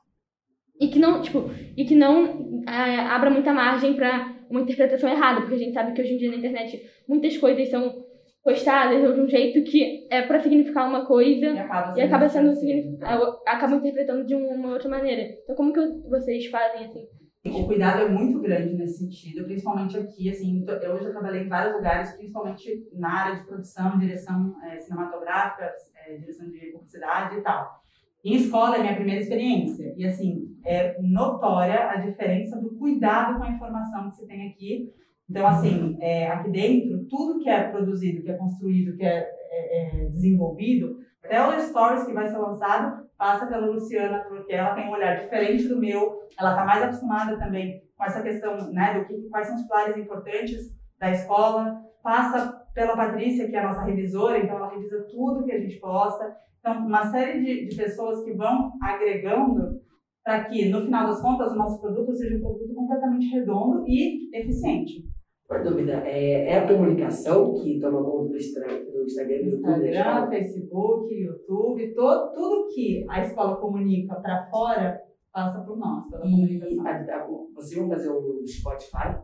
e 0.80 0.88
que 0.88 0.98
não, 0.98 1.20
tipo, 1.20 1.50
e 1.76 1.84
que 1.84 1.94
não 1.94 2.64
é, 2.66 3.00
abra 3.00 3.30
muita 3.30 3.52
margem 3.52 3.94
para 3.94 4.34
uma 4.48 4.62
interpretação 4.62 5.10
errada, 5.10 5.40
porque 5.40 5.56
a 5.56 5.58
gente 5.58 5.74
sabe 5.74 5.92
que 5.92 6.00
hoje 6.00 6.14
em 6.14 6.16
dia 6.16 6.30
na 6.30 6.36
internet 6.36 6.82
muitas 7.06 7.36
coisas 7.36 7.68
são 7.68 8.06
postadas 8.42 9.14
de 9.14 9.20
um 9.20 9.28
jeito 9.28 9.62
que 9.70 10.06
é 10.10 10.22
para 10.22 10.40
significar 10.40 10.88
uma 10.88 11.04
coisa 11.04 11.46
e 11.46 11.58
acaba 11.58 11.92
sendo, 11.92 11.98
e 11.98 12.02
acaba 12.02 12.28
sendo 12.28 13.40
acaba 13.46 13.76
interpretando 13.76 14.24
de 14.24 14.34
uma 14.34 14.72
outra 14.72 14.88
maneira. 14.88 15.36
Então 15.42 15.54
como 15.54 15.72
que 15.72 15.80
vocês 16.08 16.46
fazem 16.46 16.86
assim? 16.86 17.06
O 17.46 17.66
cuidado 17.66 18.02
é 18.02 18.08
muito 18.08 18.40
grande 18.40 18.74
nesse 18.74 18.98
sentido, 18.98 19.44
principalmente 19.44 19.96
aqui, 19.96 20.28
assim, 20.28 20.64
eu 20.82 20.92
hoje 20.92 21.10
trabalhei 21.10 21.42
em 21.42 21.48
vários 21.48 21.76
lugares, 21.76 22.12
principalmente 22.12 22.88
na 22.92 23.10
área 23.10 23.36
de 23.36 23.46
produção, 23.46 23.98
direção 23.98 24.56
é, 24.64 24.80
cinematográfica, 24.80 25.72
é, 26.06 26.16
direção 26.16 26.50
de 26.50 26.58
publicidade 26.72 27.36
e 27.36 27.40
tal. 27.40 27.78
Em 28.24 28.34
escola 28.34 28.76
é 28.76 28.80
minha 28.80 28.96
primeira 28.96 29.20
experiência 29.20 29.94
e 29.96 30.04
assim 30.04 30.56
é 30.64 31.00
notória 31.00 31.88
a 31.88 31.96
diferença 31.96 32.60
do 32.60 32.76
cuidado 32.76 33.38
com 33.38 33.44
a 33.44 33.50
informação 33.50 34.10
que 34.10 34.16
se 34.16 34.26
tem 34.26 34.48
aqui. 34.48 34.92
Então 35.30 35.46
assim, 35.46 35.96
é, 36.00 36.26
aqui 36.26 36.50
dentro 36.50 37.04
tudo 37.08 37.38
que 37.38 37.48
é 37.48 37.70
produzido, 37.70 38.22
que 38.22 38.30
é 38.30 38.36
construído, 38.36 38.96
que 38.96 39.04
é, 39.04 39.30
é, 39.50 40.02
é 40.02 40.04
desenvolvido, 40.06 40.98
até 41.22 41.46
o 41.46 41.60
stories 41.60 42.04
que 42.04 42.12
vai 42.12 42.26
ser 42.26 42.38
lançado 42.38 43.07
passa 43.18 43.46
pela 43.46 43.66
Luciana 43.66 44.24
porque 44.28 44.54
ela 44.54 44.74
tem 44.74 44.88
um 44.88 44.92
olhar 44.92 45.20
diferente 45.20 45.66
do 45.66 45.78
meu. 45.78 46.20
Ela 46.38 46.50
está 46.50 46.64
mais 46.64 46.82
acostumada 46.84 47.36
também 47.36 47.82
com 47.96 48.04
essa 48.04 48.22
questão, 48.22 48.72
né, 48.72 48.98
do 48.98 49.04
que 49.06 49.28
quais 49.28 49.48
são 49.48 49.56
os 49.56 49.62
pilares 49.62 49.96
importantes 49.96 50.74
da 50.98 51.10
escola. 51.10 51.82
Passa 52.02 52.64
pela 52.72 52.96
Patrícia 52.96 53.48
que 53.48 53.56
é 53.56 53.58
a 53.58 53.66
nossa 53.66 53.82
revisora, 53.82 54.38
então 54.38 54.56
ela 54.56 54.70
revisa 54.70 55.04
tudo 55.10 55.44
que 55.44 55.52
a 55.52 55.60
gente 55.60 55.80
posta. 55.80 56.36
Então, 56.60 56.86
uma 56.86 57.10
série 57.10 57.42
de, 57.42 57.66
de 57.66 57.76
pessoas 57.76 58.24
que 58.24 58.32
vão 58.34 58.72
agregando 58.80 59.80
para 60.24 60.44
que, 60.44 60.68
no 60.68 60.82
final 60.82 61.08
das 61.08 61.20
contas, 61.20 61.52
o 61.52 61.56
nosso 61.56 61.80
produto 61.80 62.14
seja 62.14 62.36
um 62.36 62.40
produto 62.40 62.74
completamente 62.74 63.26
redondo 63.28 63.84
e 63.88 64.30
eficiente. 64.36 65.04
Uma 65.50 65.60
dúvida, 65.60 66.02
é, 66.04 66.50
é 66.50 66.58
a 66.58 66.68
comunicação 66.68 67.54
que 67.54 67.80
toma 67.80 68.04
conta 68.04 68.28
do, 68.28 68.30
do 68.30 68.87
Instagram, 69.08 69.36
YouTube? 69.36 69.88
Instagram, 69.88 70.28
Facebook, 70.28 71.14
YouTube, 71.14 71.94
todo, 71.94 72.32
tudo 72.32 72.68
que 72.74 73.06
a 73.08 73.22
escola 73.22 73.56
comunica 73.56 74.14
para 74.16 74.48
fora 74.50 75.00
passa 75.32 75.60
por 75.60 75.76
nós, 75.76 76.08
pela 76.10 76.26
e 76.26 76.30
comunicação. 76.30 76.86
A, 76.86 76.90
a, 76.90 77.26
vocês 77.54 77.80
vão 77.80 77.88
fazer 77.88 78.10
um 78.10 78.46
Spotify 78.46 79.18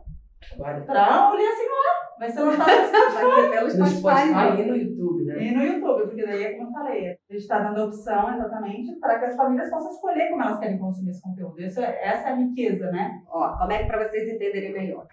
agora? 0.55 0.81
Para 0.83 1.33
olhar 1.33 1.49
assim, 1.49 1.67
ó, 1.71 2.19
vai 2.19 2.31
ser 2.31 2.41
lançado 2.41 2.71
no 2.71 2.87
Spotify. 2.87 3.25
Vai 3.25 3.43
ser 3.43 3.51
pelo 3.51 3.65
No 3.65 3.71
Spotify. 3.71 3.99
Spotify 3.99 4.63
e 4.63 4.67
no 4.67 4.77
YouTube, 4.77 5.25
né? 5.25 5.43
E 5.43 5.55
no 5.55 5.63
YouTube, 5.63 6.03
porque 6.07 6.27
daí 6.27 6.45
é 6.45 6.53
como 6.55 6.69
eu 6.69 6.73
falei, 6.73 7.07
a 7.09 7.11
gente 7.11 7.43
está 7.43 7.59
dando 7.59 7.81
a 7.81 7.85
opção 7.87 8.35
exatamente 8.35 8.99
para 9.01 9.19
que 9.19 9.25
as 9.27 9.37
famílias 9.37 9.71
possam 9.71 9.91
escolher 9.91 10.31
como 10.31 10.43
elas 10.43 10.59
querem 10.59 10.79
consumir 10.79 11.11
esse 11.11 11.23
conteúdo. 11.23 11.61
Isso 11.61 11.81
é, 11.81 12.05
essa 12.05 12.29
é 12.29 12.33
a 12.33 12.37
riqueza, 12.37 12.91
né? 12.91 13.23
Ó, 13.29 13.59
como 13.59 13.73
é 13.73 13.79
que 13.79 13.87
para 13.87 14.07
vocês 14.07 14.29
entenderem 14.29 14.73
melhor? 14.73 15.07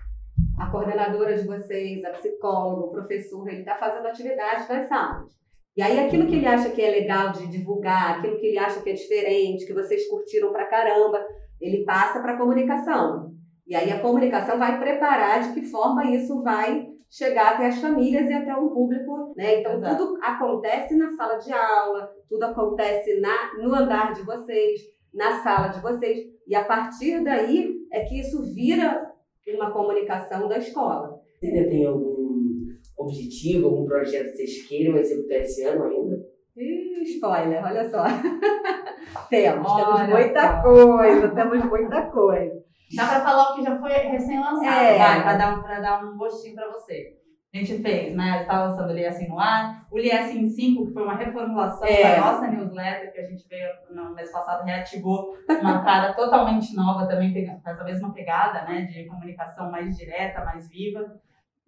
A 0.61 0.69
coordenadora 0.69 1.35
de 1.35 1.47
vocês, 1.47 2.03
a 2.05 2.11
psicóloga, 2.11 2.85
o 2.85 2.91
professor, 2.91 3.47
ele 3.49 3.61
está 3.61 3.75
fazendo 3.75 4.07
atividade 4.07 4.71
nas 4.71 4.87
salas. 4.87 5.31
E 5.75 5.81
aí 5.81 5.97
aquilo 5.99 6.27
que 6.27 6.35
ele 6.35 6.45
acha 6.45 6.69
que 6.69 6.81
é 6.81 6.91
legal 6.91 7.31
de 7.31 7.47
divulgar, 7.47 8.19
aquilo 8.19 8.37
que 8.37 8.45
ele 8.45 8.59
acha 8.59 8.79
que 8.79 8.91
é 8.91 8.93
diferente, 8.93 9.65
que 9.65 9.73
vocês 9.73 10.07
curtiram 10.07 10.51
pra 10.51 10.67
caramba, 10.67 11.19
ele 11.59 11.83
passa 11.83 12.19
para 12.19 12.33
a 12.33 12.37
comunicação. 12.37 13.31
E 13.65 13.71
E 13.71 13.75
aí 13.75 13.91
a 13.91 14.01
comunicação 14.01 14.59
vai 14.59 14.79
preparar 14.79 15.41
de 15.41 15.53
que 15.53 15.65
forma 15.65 16.05
isso 16.11 16.43
vai 16.43 16.87
chegar 17.09 17.55
até 17.55 17.67
as 17.67 17.79
famílias 17.79 18.29
e 18.29 18.33
até 18.33 18.55
um 18.55 18.69
público, 18.69 19.33
né? 19.35 19.61
Então 19.61 19.77
Exato. 19.77 19.95
tudo 19.97 20.19
acontece 20.21 20.95
na 20.95 21.09
sala 21.15 21.37
de 21.37 21.51
aula, 21.51 22.11
tudo 22.29 22.43
acontece 22.43 23.19
na, 23.19 23.57
no 23.57 23.73
andar 23.73 24.13
de 24.13 24.21
vocês, 24.23 24.79
na 25.13 25.41
sala 25.41 25.69
de 25.69 25.81
vocês, 25.81 26.19
e 26.47 26.53
a 26.53 26.63
partir 26.63 27.23
daí 27.23 27.73
é 27.91 28.03
que 28.05 28.19
isso 28.19 28.43
vira 28.53 29.11
uma 29.48 29.71
comunicação 29.71 30.48
da 30.48 30.57
escola. 30.57 31.19
Você 31.39 31.48
ainda 31.48 31.69
tem 31.69 31.86
algum 31.86 32.55
objetivo, 32.98 33.67
algum 33.67 33.86
projeto 33.86 34.25
que 34.31 34.38
vocês 34.38 34.67
queiram 34.67 34.98
executar 34.98 35.38
esse 35.39 35.63
ano 35.63 35.83
ainda? 35.86 36.17
Ih, 36.57 37.03
spoiler, 37.03 37.63
olha 37.63 37.89
só. 37.89 38.03
temos, 39.29 39.71
Olha 39.71 39.86
temos 39.86 40.10
muita 40.10 40.41
só. 40.41 40.62
coisa, 40.62 41.27
temos 41.29 41.65
muita 41.65 42.01
coisa. 42.12 42.62
Dá 42.95 43.07
pra 43.07 43.21
falar 43.21 43.51
o 43.51 43.55
que 43.55 43.63
já 43.63 43.79
foi 43.79 43.89
recém-lançado, 43.89 44.65
É. 44.86 44.98
vai, 44.98 45.21
pra 45.24 45.38
dar, 45.38 45.57
um- 45.57 45.63
pra 45.63 45.79
dar 45.79 46.03
um 46.03 46.17
gostinho 46.17 46.55
pra 46.55 46.69
você. 46.71 47.17
A 47.53 47.58
gente 47.58 47.81
fez, 47.81 48.15
né? 48.15 48.39
Está 48.41 48.63
lançando 48.65 48.91
o 48.91 48.93
Lies 48.93 49.27
no 49.27 49.38
ar. 49.38 49.86
O 49.91 49.98
Lies 49.98 50.34
em 50.34 50.48
5, 50.48 50.88
que 50.88 50.93
foi 50.93 51.03
uma 51.03 51.15
reformulação 51.15 51.86
É. 51.86 52.15
da 52.15 52.22
nossa 52.22 52.48
newsletter, 52.48 53.12
que 53.12 53.20
a 53.20 53.25
gente 53.25 53.46
veio 53.50 53.67
no 53.93 54.15
mês 54.15 54.31
passado, 54.31 54.63
reativou 54.63 55.34
uma 55.62 55.84
cara 55.84 56.13
totalmente 56.15 56.74
nova, 56.75 57.08
também 57.08 57.34
pegando 57.34 57.60
essa 57.65 57.84
mesma 57.84 58.13
pegada, 58.13 58.63
né? 58.63 58.84
De 58.84 59.05
comunicação 59.05 59.70
mais 59.70 59.98
direta, 59.98 60.46
mais 60.46 60.70
viva. 60.70 61.05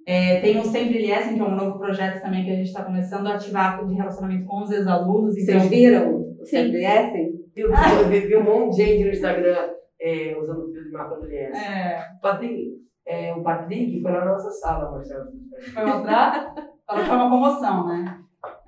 É, 0.07 0.39
tem 0.39 0.57
o 0.57 0.63
Sempre 0.63 0.99
Liesen, 0.99 1.35
que 1.35 1.41
é 1.41 1.43
um 1.43 1.55
novo 1.55 1.77
projeto 1.79 2.21
também 2.21 2.43
que 2.45 2.51
a 2.51 2.55
gente 2.55 2.67
está 2.67 2.83
começando 2.83 3.27
a 3.27 3.35
ativar 3.35 3.85
de 3.85 3.93
relacionamento 3.93 4.45
com 4.45 4.61
os 4.61 4.71
ex-alunos. 4.71 5.37
Então, 5.37 5.59
Vocês 5.59 5.69
viram 5.69 6.15
o 6.39 6.45
Sim. 6.45 6.67
CBS? 6.69 7.13
Eu 7.55 7.71
vi, 7.71 7.91
eu 8.01 8.09
vi, 8.09 8.19
vi 8.27 8.35
um 8.37 8.43
monte 8.43 8.75
de 8.77 8.83
gente 8.85 9.03
no 9.05 9.11
Instagram 9.11 9.69
é, 10.01 10.35
usando 10.37 10.59
o 10.59 10.65
filtro 10.65 10.83
de 10.85 10.91
marca 10.91 11.15
do 11.15 11.25
Lies. 11.25 11.55
é, 11.57 12.05
Patrick, 12.21 12.71
é, 13.05 13.33
o 13.33 13.41
Patrick 13.43 14.01
foi 14.01 14.11
lá 14.11 14.19
na 14.25 14.31
nossa 14.31 14.49
sala 14.51 14.91
mostrar 14.91 15.25
foi 15.73 15.85
mostrar? 15.85 16.53
Falou 16.85 17.01
que 17.03 17.07
foi 17.09 17.17
uma 17.17 17.29
comoção, 17.29 17.87
né? 17.87 18.19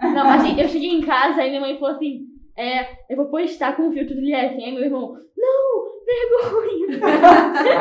Não, 0.01 0.29
a 0.29 0.37
gente, 0.37 0.61
eu 0.61 0.67
cheguei 0.69 0.89
em 0.91 1.01
casa 1.01 1.43
e 1.43 1.49
minha 1.49 1.61
mãe 1.61 1.77
falou 1.77 1.95
assim: 1.95 2.21
é, 2.57 2.85
eu 3.09 3.17
vou 3.17 3.25
postar 3.27 3.75
com 3.75 3.87
o 3.89 3.91
filtro 3.91 4.15
do 4.15 4.21
Liesen. 4.21 4.63
Aí 4.65 4.71
meu 4.73 4.83
irmão, 4.83 5.13
não, 5.37 5.85
vergonha. 6.05 7.75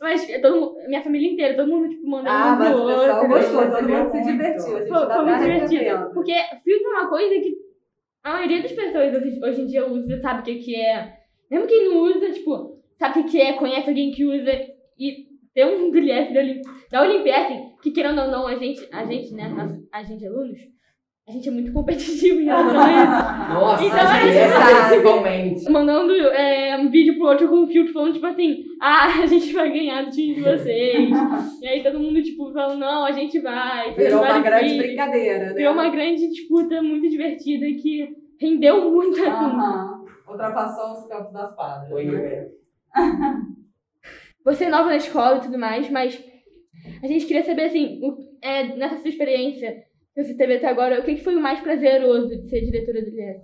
Mas 0.00 0.24
todo 0.40 0.60
mundo, 0.60 0.74
minha 0.86 1.02
família 1.02 1.32
inteira, 1.32 1.56
todo 1.56 1.68
mundo 1.68 1.88
tipo, 1.88 2.06
mandando 2.08 2.30
Ah, 2.30 2.52
um 2.54 2.58
mas 2.58 2.68
o 2.78 2.86
pessoal 2.86 3.22
outro. 3.22 3.28
gostou, 3.28 3.70
todo 3.70 3.88
mundo 3.88 4.10
se 4.10 4.22
divertiu. 4.22 4.76
A 4.76 4.78
gente 4.78 4.88
Foi, 4.88 5.06
tá 5.08 5.14
foi 5.14 5.24
muito 5.24 5.40
divertido. 5.40 6.10
Porque 6.14 6.32
filtro 6.62 6.86
é 6.86 7.00
uma 7.00 7.08
coisa 7.08 7.34
que 7.40 7.56
a 8.22 8.32
maioria 8.32 8.62
das 8.62 8.72
pessoas 8.72 9.14
hoje, 9.14 9.40
hoje 9.42 9.60
em 9.62 9.66
dia 9.66 9.86
usa, 9.86 10.20
sabe 10.20 10.40
o 10.40 10.42
que, 10.44 10.54
que 10.56 10.76
é. 10.76 11.14
Mesmo 11.50 11.66
quem 11.66 11.88
não 11.88 12.02
usa, 12.02 12.30
tipo, 12.30 12.77
sabe 12.98 13.20
o 13.20 13.24
que, 13.24 13.30
que 13.30 13.40
é, 13.40 13.52
conhece 13.54 13.88
alguém 13.88 14.10
que 14.10 14.24
usa. 14.24 14.50
E 14.98 15.28
ter 15.54 15.64
um 15.66 15.78
do 15.90 15.90
da, 16.34 16.40
Olim- 16.40 16.62
da 16.90 17.02
que 17.82 17.90
querendo 17.90 18.20
ou 18.20 18.28
não, 18.28 18.46
a 18.46 18.56
gente, 18.56 18.86
a 18.92 19.04
gente, 19.04 19.32
né, 19.34 19.48
nossa, 19.48 19.78
a 19.92 20.02
gente 20.02 20.26
alunos, 20.26 20.58
a 21.28 21.32
gente 21.32 21.48
é 21.48 21.52
muito 21.52 21.72
competitivo 21.72 22.40
em 22.40 22.44
relação 22.46 22.80
a 22.80 22.90
isso. 22.90 23.54
Nossa, 23.54 23.84
Então, 23.84 23.98
a 23.98 24.02
a 24.02 24.20
gente 24.20 24.32
gente 24.32 24.52
sabe. 24.52 24.88
principalmente. 24.88 25.70
Mandando 25.70 26.12
é, 26.14 26.76
um 26.78 26.88
vídeo 26.90 27.16
pro 27.18 27.26
outro 27.28 27.48
com 27.48 27.62
o 27.64 27.66
filtro 27.66 27.92
falando, 27.92 28.14
tipo 28.14 28.26
assim, 28.26 28.62
ah, 28.80 29.06
a 29.22 29.26
gente 29.26 29.52
vai 29.52 29.70
ganhar 29.70 30.04
do 30.04 30.10
time 30.10 30.34
de 30.34 30.40
vocês. 30.42 31.10
e 31.62 31.66
aí 31.68 31.82
todo 31.82 31.98
mundo, 32.00 32.22
tipo, 32.22 32.52
falando, 32.52 32.78
não, 32.78 33.04
a 33.04 33.12
gente 33.12 33.38
vai. 33.40 33.92
Virou 33.94 34.22
uma 34.22 34.38
grande 34.40 34.64
vídeos. 34.70 34.86
brincadeira, 34.86 35.46
né? 35.48 35.54
Virou 35.54 35.72
uma 35.74 35.88
grande 35.90 36.28
disputa 36.28 36.82
muito 36.82 37.08
divertida 37.08 37.66
que 37.80 38.08
rendeu 38.40 38.90
muito. 38.90 39.22
Aham. 39.22 39.98
Ultrapassou 40.28 40.92
os 40.92 41.06
campos 41.08 41.32
das 41.32 41.54
quadras. 41.54 41.88
Foi, 41.90 42.04
né? 42.04 42.48
Você 44.44 44.64
é 44.64 44.68
nova 44.70 44.88
na 44.88 44.96
escola 44.96 45.38
e 45.38 45.42
tudo 45.42 45.58
mais, 45.58 45.90
mas 45.90 46.18
a 47.02 47.06
gente 47.06 47.26
queria 47.26 47.44
saber, 47.44 47.64
assim, 47.64 48.00
o- 48.02 48.16
é, 48.42 48.74
nessa 48.76 48.96
sua 48.96 49.08
experiência 49.10 49.84
que 50.14 50.24
você 50.24 50.34
teve 50.36 50.56
até 50.56 50.66
agora, 50.68 51.00
o 51.00 51.04
que, 51.04 51.16
que 51.16 51.24
foi 51.24 51.36
o 51.36 51.40
mais 51.40 51.60
prazeroso 51.60 52.28
de 52.28 52.48
ser 52.48 52.60
diretora 52.62 53.02
do 53.02 53.08
IES? 53.10 53.42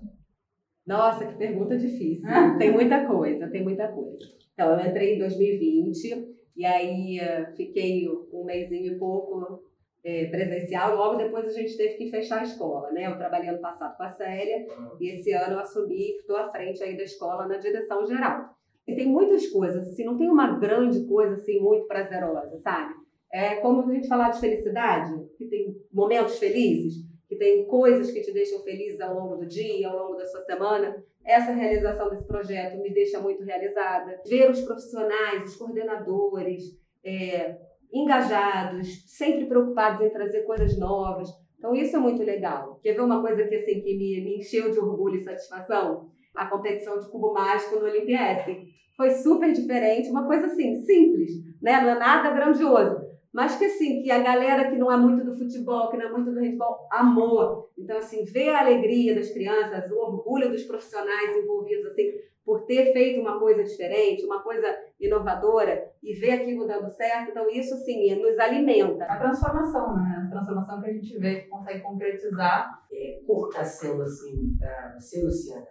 Nossa, 0.86 1.26
que 1.26 1.34
pergunta 1.36 1.76
difícil. 1.78 2.28
Tem 2.58 2.70
muita 2.72 3.06
coisa, 3.06 3.48
tem 3.48 3.62
muita 3.62 3.88
coisa. 3.88 4.18
Então, 4.52 4.78
eu 4.78 4.86
entrei 4.86 5.14
em 5.16 5.18
2020 5.18 6.34
e 6.56 6.64
aí 6.64 7.18
eh, 7.18 7.52
fiquei 7.56 8.08
um 8.32 8.44
mêsinho 8.44 8.92
e 8.94 8.98
pouco 8.98 9.62
eh, 10.04 10.26
presencial. 10.26 10.94
Logo 10.96 11.16
depois 11.16 11.46
a 11.46 11.50
gente 11.52 11.76
teve 11.76 11.94
que 11.94 12.10
fechar 12.10 12.40
a 12.40 12.44
escola, 12.44 12.92
né? 12.92 13.06
Eu 13.06 13.16
trabalhei 13.16 13.48
ano 13.48 13.60
passado 13.60 13.96
com 13.96 14.02
a 14.02 14.08
Célia 14.08 14.66
e 15.00 15.08
esse 15.10 15.32
ano 15.32 15.54
eu 15.54 15.60
assumi, 15.60 16.16
estou 16.18 16.36
à 16.36 16.50
frente 16.50 16.82
aí 16.82 16.96
da 16.96 17.02
escola 17.04 17.46
na 17.48 17.56
direção 17.56 18.06
geral. 18.06 18.54
E 18.86 18.94
tem 18.94 19.06
muitas 19.06 19.46
coisas, 19.48 19.88
assim, 19.88 20.04
não 20.04 20.16
tem 20.16 20.28
uma 20.28 20.58
grande 20.58 21.06
coisa 21.06 21.34
assim 21.34 21.58
muito 21.60 21.86
prazerosa, 21.86 22.58
sabe? 22.58 22.94
É 23.32 23.56
como 23.56 23.82
a 23.82 23.94
gente 23.94 24.06
falar 24.06 24.30
de 24.30 24.40
felicidade, 24.40 25.12
que 25.36 25.46
tem 25.46 25.74
momentos 25.92 26.38
felizes, 26.38 27.04
que 27.28 27.36
tem 27.36 27.66
coisas 27.66 28.10
que 28.10 28.20
te 28.20 28.32
deixam 28.32 28.60
felizes 28.60 29.00
ao 29.00 29.14
longo 29.14 29.36
do 29.36 29.46
dia, 29.46 29.88
ao 29.88 29.96
longo 29.96 30.16
da 30.16 30.26
sua 30.26 30.40
semana. 30.42 31.02
Essa 31.24 31.52
realização 31.52 32.10
desse 32.10 32.26
projeto 32.26 32.80
me 32.80 32.92
deixa 32.92 33.18
muito 33.18 33.42
realizada. 33.42 34.20
Ver 34.28 34.50
os 34.50 34.60
profissionais, 34.60 35.42
os 35.44 35.56
coordenadores, 35.56 36.78
é, 37.02 37.58
engajados, 37.92 39.04
sempre 39.06 39.46
preocupados 39.46 40.02
em 40.02 40.10
trazer 40.10 40.42
coisas 40.42 40.78
novas. 40.78 41.28
Então 41.58 41.74
isso 41.74 41.96
é 41.96 41.98
muito 41.98 42.22
legal. 42.22 42.78
Quer 42.82 42.92
ver 42.92 43.00
uma 43.00 43.22
coisa 43.22 43.44
que 43.48 43.54
assim 43.54 43.80
que 43.80 43.96
me, 43.96 44.20
me 44.22 44.38
encheu 44.38 44.70
de 44.70 44.78
orgulho 44.78 45.16
e 45.16 45.24
satisfação? 45.24 46.10
A 46.34 46.46
competição 46.46 46.98
de 46.98 47.08
cubo 47.08 47.32
mágico 47.32 47.76
no 47.76 47.86
Olimpiesse. 47.86 48.74
Foi 48.96 49.10
super 49.10 49.52
diferente, 49.52 50.10
uma 50.10 50.26
coisa 50.26 50.46
assim, 50.46 50.76
simples, 50.76 51.32
né? 51.60 51.80
Não 51.80 51.90
é 51.90 51.98
nada 51.98 52.30
grandioso. 52.30 53.04
Mas 53.34 53.56
que 53.56 53.64
assim, 53.64 54.00
que 54.00 54.12
a 54.12 54.20
galera 54.20 54.70
que 54.70 54.76
não 54.76 54.92
é 54.92 54.96
muito 54.96 55.24
do 55.24 55.36
futebol, 55.36 55.90
que 55.90 55.96
não 55.96 56.06
é 56.06 56.12
muito 56.12 56.30
do 56.30 56.38
handball, 56.38 56.86
amou. 56.88 57.68
Então, 57.76 57.98
assim, 57.98 58.24
ver 58.24 58.50
a 58.50 58.60
alegria 58.60 59.12
das 59.12 59.28
crianças, 59.30 59.90
o 59.90 59.96
orgulho 59.96 60.50
dos 60.50 60.62
profissionais 60.62 61.36
envolvidos, 61.36 61.86
assim, 61.86 62.12
por 62.44 62.64
ter 62.64 62.92
feito 62.92 63.20
uma 63.20 63.40
coisa 63.40 63.64
diferente, 63.64 64.24
uma 64.24 64.40
coisa 64.40 64.72
inovadora 65.00 65.90
e 66.00 66.14
ver 66.14 66.30
aquilo 66.30 66.64
dando 66.64 66.88
certo. 66.90 67.32
Então, 67.32 67.50
isso, 67.50 67.74
assim, 67.74 68.14
nos 68.14 68.38
alimenta. 68.38 69.04
A 69.04 69.18
transformação, 69.18 69.96
né? 69.96 70.24
A 70.26 70.30
transformação 70.30 70.80
que 70.80 70.90
a 70.90 70.92
gente 70.92 71.18
vê 71.18 71.40
que 71.40 71.48
consegue 71.48 71.80
concretizar. 71.80 72.84
É, 72.92 73.18
está 73.18 73.64
sendo, 73.64 74.02
assim, 74.02 74.56
para 74.56 74.94
você, 74.96 75.24
Luciana, 75.24 75.66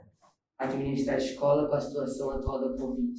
administrar 0.57 1.15
a 1.15 1.19
escola 1.19 1.67
com 1.67 1.75
a 1.75 1.81
situação 1.81 2.31
atual 2.31 2.61
da 2.61 2.77
Covid, 2.77 3.13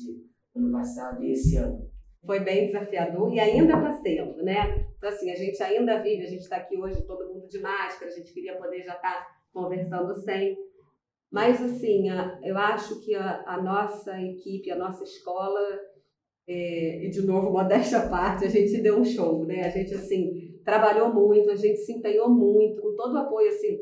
ano 0.57 0.73
passado 0.73 1.23
e 1.23 1.33
esse 1.33 1.57
ano? 1.57 1.91
Foi 2.25 2.41
bem 2.41 2.67
desafiador 2.67 3.33
e 3.35 3.39
ainda 3.41 3.75
está 3.75 3.93
sendo, 3.93 4.43
né? 4.43 4.87
Então, 4.97 5.11
assim, 5.11 5.31
a 5.31 5.35
gente 5.37 5.63
ainda 5.63 6.01
vive, 6.03 6.23
a 6.25 6.29
gente 6.31 6.41
está 6.41 6.57
aqui 6.57 6.81
hoje 6.81 7.03
todo 7.07 7.29
mundo 7.33 7.47
de 7.49 7.61
máscara, 7.61 8.11
a 8.11 8.15
gente 8.15 8.33
queria 8.33 8.57
poder 8.57 8.83
já 8.83 8.95
estar 8.95 9.27
conversando 9.53 10.15
sem. 10.17 10.57
Mas, 11.31 11.61
assim, 11.61 12.09
a- 12.09 12.39
eu 12.43 12.57
acho 12.57 13.01
que 13.05 13.15
a, 13.15 13.43
a 13.47 13.61
nossa 13.63 14.19
equipe, 14.23 14.71
a 14.71 14.77
nossa 14.77 15.05
escola, 15.05 15.61
é, 16.49 17.05
e 17.05 17.11
de 17.11 17.23
novo, 17.27 17.51
modéstia 17.51 17.99
à 17.99 18.09
parte, 18.09 18.45
a 18.47 18.49
gente 18.49 18.81
deu 18.81 18.99
um 18.99 19.05
show, 19.05 19.45
né? 19.45 19.65
A 19.65 19.69
gente, 19.71 19.93
assim, 19.95 20.59
trabalhou 20.65 21.13
muito, 21.13 21.51
a 21.51 21.57
gente 21.57 21.79
se 21.79 21.93
empenhou 21.93 22.31
muito, 22.31 22.81
com 22.81 22.95
todo 22.97 23.15
o 23.15 23.19
apoio, 23.19 23.49
assim, 23.49 23.79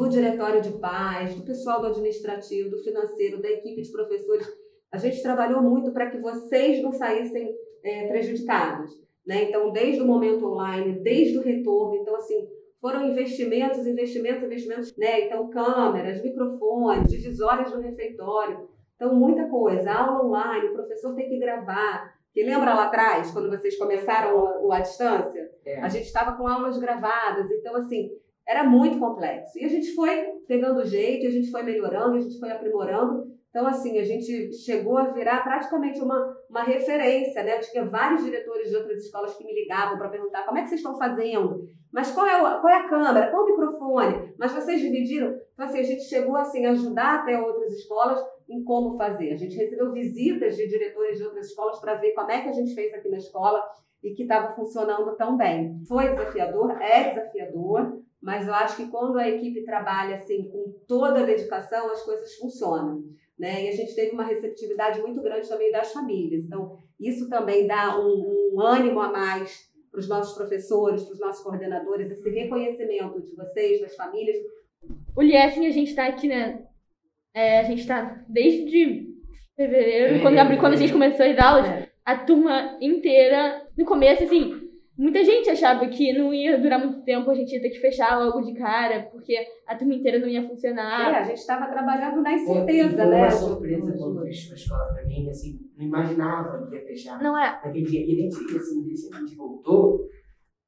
do 0.00 0.08
diretório 0.08 0.62
de 0.62 0.72
paz, 0.78 1.34
do 1.34 1.42
pessoal 1.42 1.82
do 1.82 1.88
administrativo, 1.88 2.70
do 2.70 2.78
financeiro, 2.78 3.42
da 3.42 3.50
equipe 3.50 3.82
de 3.82 3.92
professores. 3.92 4.48
A 4.90 4.96
gente 4.96 5.22
trabalhou 5.22 5.60
muito 5.60 5.92
para 5.92 6.10
que 6.10 6.16
vocês 6.16 6.82
não 6.82 6.90
saíssem 6.90 7.54
é, 7.84 8.08
prejudicados, 8.08 8.98
né? 9.26 9.44
Então, 9.44 9.70
desde 9.70 10.00
o 10.00 10.06
momento 10.06 10.46
online, 10.46 11.00
desde 11.00 11.36
o 11.36 11.42
retorno, 11.42 11.96
então, 11.96 12.16
assim, 12.16 12.48
foram 12.80 13.10
investimentos, 13.10 13.86
investimentos, 13.86 14.42
investimentos, 14.42 14.96
né? 14.96 15.26
Então, 15.26 15.50
câmeras, 15.50 16.22
microfones, 16.22 17.12
divisórias 17.12 17.70
no 17.70 17.82
refeitório, 17.82 18.70
então, 18.96 19.14
muita 19.14 19.48
coisa. 19.48 19.92
Aula 19.92 20.24
online, 20.24 20.68
o 20.68 20.72
professor 20.72 21.14
tem 21.14 21.28
que 21.28 21.38
gravar. 21.38 22.18
Que 22.32 22.42
lembra 22.42 22.72
lá 22.72 22.84
atrás, 22.84 23.32
quando 23.32 23.50
vocês 23.50 23.76
começaram 23.76 24.34
o, 24.34 24.68
o 24.68 24.72
à 24.72 24.80
distância? 24.80 25.50
É. 25.64 25.78
A 25.80 25.88
gente 25.88 26.06
estava 26.06 26.38
com 26.38 26.46
aulas 26.46 26.78
gravadas, 26.78 27.50
então, 27.50 27.76
assim, 27.76 28.10
era 28.50 28.64
muito 28.64 28.98
complexo. 28.98 29.56
E 29.56 29.64
a 29.64 29.68
gente 29.68 29.94
foi 29.94 30.24
pegando 30.48 30.84
jeito, 30.84 31.24
a 31.24 31.30
gente 31.30 31.52
foi 31.52 31.62
melhorando, 31.62 32.16
a 32.16 32.20
gente 32.20 32.36
foi 32.40 32.50
aprimorando. 32.50 33.30
Então, 33.48 33.64
assim, 33.64 33.96
a 33.96 34.04
gente 34.04 34.52
chegou 34.52 34.98
a 34.98 35.12
virar 35.12 35.44
praticamente 35.44 36.00
uma, 36.00 36.36
uma 36.48 36.64
referência, 36.64 37.44
né? 37.44 37.56
Eu 37.56 37.60
tinha 37.60 37.84
vários 37.84 38.24
diretores 38.24 38.68
de 38.68 38.76
outras 38.76 39.04
escolas 39.04 39.36
que 39.36 39.44
me 39.44 39.54
ligavam 39.54 39.96
para 39.96 40.08
perguntar 40.08 40.44
como 40.44 40.58
é 40.58 40.62
que 40.62 40.68
vocês 40.68 40.80
estão 40.80 40.98
fazendo, 40.98 41.68
mas 41.92 42.10
qual 42.10 42.26
é, 42.26 42.36
o, 42.38 42.60
qual 42.60 42.68
é 42.68 42.76
a 42.78 42.88
câmera, 42.88 43.30
qual 43.30 43.44
o 43.44 43.46
microfone, 43.46 44.34
mas 44.36 44.52
vocês 44.52 44.80
dividiram? 44.80 45.32
Então, 45.54 45.66
assim, 45.66 45.78
a 45.78 45.84
gente 45.84 46.02
chegou 46.02 46.36
assim, 46.36 46.66
a 46.66 46.70
ajudar 46.72 47.20
até 47.20 47.40
outras 47.40 47.72
escolas 47.72 48.20
em 48.48 48.64
como 48.64 48.96
fazer. 48.96 49.32
A 49.32 49.36
gente 49.36 49.56
recebeu 49.56 49.92
visitas 49.92 50.56
de 50.56 50.66
diretores 50.66 51.18
de 51.18 51.24
outras 51.24 51.46
escolas 51.46 51.78
para 51.80 51.94
ver 51.94 52.14
como 52.14 52.30
é 52.32 52.40
que 52.42 52.48
a 52.48 52.52
gente 52.52 52.74
fez 52.74 52.92
aqui 52.94 53.08
na 53.08 53.18
escola 53.18 53.62
e 54.02 54.12
que 54.12 54.22
estava 54.22 54.54
funcionando 54.54 55.14
tão 55.16 55.36
bem. 55.36 55.80
Foi 55.86 56.08
desafiador, 56.08 56.80
é 56.82 57.10
desafiador, 57.10 58.00
mas 58.22 58.46
eu 58.46 58.54
acho 58.54 58.76
que 58.76 58.88
quando 58.90 59.18
a 59.18 59.28
equipe 59.28 59.64
trabalha 59.64 60.16
assim 60.16 60.48
com 60.50 60.74
toda 60.86 61.20
a 61.20 61.24
dedicação, 61.24 61.90
as 61.90 62.02
coisas 62.02 62.34
funcionam. 62.36 63.02
né? 63.38 63.64
E 63.64 63.68
a 63.68 63.72
gente 63.72 63.94
teve 63.94 64.12
uma 64.12 64.24
receptividade 64.24 65.00
muito 65.00 65.22
grande 65.22 65.48
também 65.48 65.72
das 65.72 65.92
famílias. 65.92 66.44
Então, 66.44 66.78
isso 67.00 67.28
também 67.30 67.66
dá 67.66 67.98
um, 67.98 68.52
um 68.54 68.60
ânimo 68.60 69.00
a 69.00 69.10
mais 69.10 69.70
para 69.90 69.98
os 70.00 70.06
nossos 70.08 70.34
professores, 70.36 71.02
para 71.04 71.14
os 71.14 71.20
nossos 71.20 71.42
coordenadores, 71.42 72.10
esse 72.10 72.28
reconhecimento 72.30 73.20
de 73.22 73.34
vocês, 73.34 73.80
das 73.80 73.96
famílias. 73.96 74.36
O 75.16 75.22
Liefing, 75.22 75.66
a 75.66 75.70
gente 75.70 75.88
está 75.88 76.06
aqui, 76.06 76.28
né? 76.28 76.66
É, 77.34 77.60
a 77.60 77.64
gente 77.64 77.80
está 77.80 78.22
desde 78.28 79.08
fevereiro, 79.56 80.20
quando, 80.20 80.38
abri, 80.38 80.58
quando 80.58 80.74
a 80.74 80.76
gente 80.76 80.92
começou 80.92 81.24
as 81.24 81.38
aulas, 81.38 81.66
É. 81.66 81.88
a 82.04 82.16
turma 82.18 82.76
inteira, 82.80 83.66
no 83.76 83.84
começo, 83.86 84.24
assim, 84.24 84.59
muita 85.00 85.24
gente 85.24 85.48
achava 85.50 85.86
que 85.88 86.12
não 86.12 86.32
ia 86.32 86.58
durar 86.58 86.78
muito 86.78 87.00
tempo, 87.02 87.30
a 87.30 87.34
gente 87.34 87.54
ia 87.54 87.60
ter 87.62 87.70
que 87.70 87.78
fechar 87.80 88.18
logo 88.18 88.40
de 88.42 88.52
cara, 88.54 89.08
porque 89.10 89.36
a 89.66 89.74
turma 89.74 89.94
inteira 89.94 90.18
não 90.18 90.28
ia 90.28 90.40
É, 90.40 90.48
funcionar. 90.48 91.14
a 91.14 91.22
gente 91.22 91.38
estava 91.38 91.66
trabalhando 91.66 92.20
na 92.22 92.32
incerteza, 92.34 92.96
foi 93.02 93.06
né? 93.10 93.18
uma 93.22 93.30
surpresa 93.30 93.92
quando 93.98 94.22
fechou 94.22 94.52
a 94.52 94.56
escola 94.56 94.84
pra 94.94 95.04
mim, 95.06 95.28
assim, 95.30 95.58
não 95.78 95.86
imaginava 95.86 96.66
que 96.68 96.74
ia 96.76 96.82
fechar. 96.86 97.22
Não 97.22 97.36
é? 97.38 97.50
naquele 97.64 97.84
dia. 97.84 98.00
E 98.06 98.12
a 98.12 98.22
gente, 98.22 98.56
assim, 98.56 98.82
desde 98.84 99.08
que 99.08 99.16
a 99.16 99.20
gente 99.20 99.36
voltou, 99.36 100.00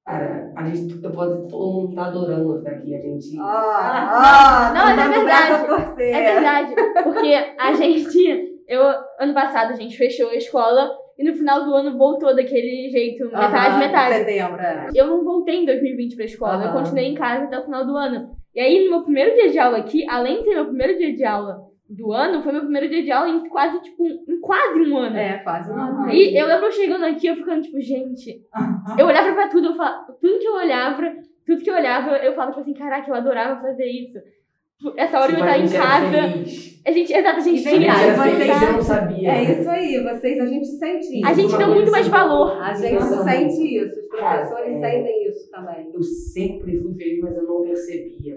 cara, 0.07 0.53
a 0.57 0.65
gente, 0.71 1.03
eu 1.05 1.12
posso, 1.12 1.47
todo 1.49 1.73
mundo 1.83 1.95
tá 1.95 2.07
adorando 2.07 2.59
ficar 2.59 2.71
aqui. 2.73 2.95
A 2.97 3.01
gente. 3.01 3.39
Ah, 3.39 4.71
ah, 4.71 4.73
Não, 4.75 4.85
mas 4.85 4.99
é 4.99 5.09
verdade. 5.19 6.03
É 6.03 6.33
verdade, 6.35 6.75
porque 7.05 7.35
a 7.59 7.73
gente, 7.77 8.62
eu, 8.67 8.83
ano 9.21 9.35
passado 9.35 9.73
a 9.73 9.77
gente 9.77 9.97
fechou 9.97 10.29
a 10.31 10.35
escola 10.37 10.91
e 11.23 11.25
no 11.25 11.35
final 11.35 11.64
do 11.64 11.73
ano 11.75 11.97
voltou 11.97 12.35
daquele 12.35 12.91
jeito, 12.91 13.25
metade, 13.26 13.55
Aham, 13.55 13.79
metade. 13.79 14.14
Setembro, 14.17 14.61
é. 14.61 14.88
Eu 14.95 15.07
não 15.07 15.23
voltei 15.25 15.57
em 15.57 15.64
2020 15.64 16.17
pra 16.17 16.25
escola, 16.25 16.64
eu 16.64 16.69
Aham. 16.71 16.79
continuei 16.81 17.07
em 17.07 17.14
casa 17.14 17.45
até 17.45 17.59
o 17.59 17.64
final 17.64 17.87
do 17.87 17.97
ano. 17.97 18.31
E 18.55 18.61
aí, 18.61 18.85
no 18.85 18.91
meu 18.91 19.02
primeiro 19.05 19.35
dia 19.35 19.49
de 19.50 19.59
aula 19.59 19.79
aqui, 19.79 20.05
além 20.09 20.38
de 20.38 20.45
ser 20.49 20.55
meu 20.57 20.67
primeiro 20.67 20.99
dia 20.99 21.14
de 21.14 21.25
aula 21.25 21.61
do 21.88 22.12
ano, 22.12 22.43
foi 22.43 22.52
meu 22.52 22.62
primeiro 22.62 22.88
dia 22.88 23.02
de 23.02 23.12
aula 23.12 23.29
em 23.29 23.49
quase, 23.49 23.81
tipo, 23.83 24.02
um- 24.05 24.25
em 24.29 24.41
quase 24.41 24.81
um 24.81 24.97
ano. 24.97 25.17
É, 25.17 25.38
quase 25.38 25.71
um 25.71 25.75
ano. 25.79 26.11
E 26.12 26.37
eu 26.37 26.47
lembro 26.47 26.67
eu 26.67 26.73
chegando 26.73 27.05
aqui, 27.05 27.26
eu 27.29 27.37
ficando, 27.37 27.62
tipo, 27.62 27.81
gente. 27.81 28.41
Eu 28.99 29.07
olhava 29.07 29.33
pra 29.33 29.49
tudo, 29.49 29.69
eu 29.69 29.75
falava, 29.75 30.07
tudo 30.21 30.38
que 30.38 30.47
eu 30.49 30.55
olhava, 30.55 31.02
tudo 31.47 31.62
que 31.62 31.71
eu 31.71 31.75
olhava, 31.75 32.17
eu 32.17 32.33
falava, 32.35 32.50
tipo 32.52 32.61
assim, 32.62 32.75
caraca, 32.75 33.09
eu 33.11 33.14
adorava 33.14 33.61
fazer 33.61 33.87
isso. 33.87 34.19
Essa 34.97 35.21
hora 35.21 35.33
eu 35.33 35.39
estar 35.39 35.59
em 35.59 35.69
casa. 35.69 36.17
A 36.85 36.91
gente, 36.91 37.12
exato, 37.12 37.37
a 37.37 37.41
gente 37.41 37.61
A 37.69 37.71
vem 37.71 37.81
gente 37.83 37.95
tinha. 37.95 38.17
vocês 38.17 38.62
eu 38.62 38.73
não 38.73 38.83
sabia. 38.83 39.31
É 39.31 39.43
isso 39.53 39.71
aí, 39.71 40.03
vocês, 40.03 40.41
a 40.41 40.47
gente 40.47 40.67
sente 40.67 41.19
isso. 41.19 41.27
A 41.27 41.33
gente 41.33 41.51
coisa 41.51 41.67
muito 41.69 41.91
mais 41.93 42.09
valor. 42.09 42.61
A 42.61 42.75
gente 42.75 42.95
Nossa, 42.95 43.23
sente 43.23 43.77
isso, 43.77 44.01
os 44.01 44.07
professores 44.09 44.51
Cara, 44.51 44.69
é- 44.69 44.91
sentem 44.91 45.29
isso 45.29 45.51
também. 45.51 45.91
Eu 45.95 46.03
sempre 46.03 46.77
fui 46.77 46.95
feliz, 46.95 47.21
mas 47.23 47.37
eu 47.37 47.45
não 47.45 47.62
percebia. 47.62 48.37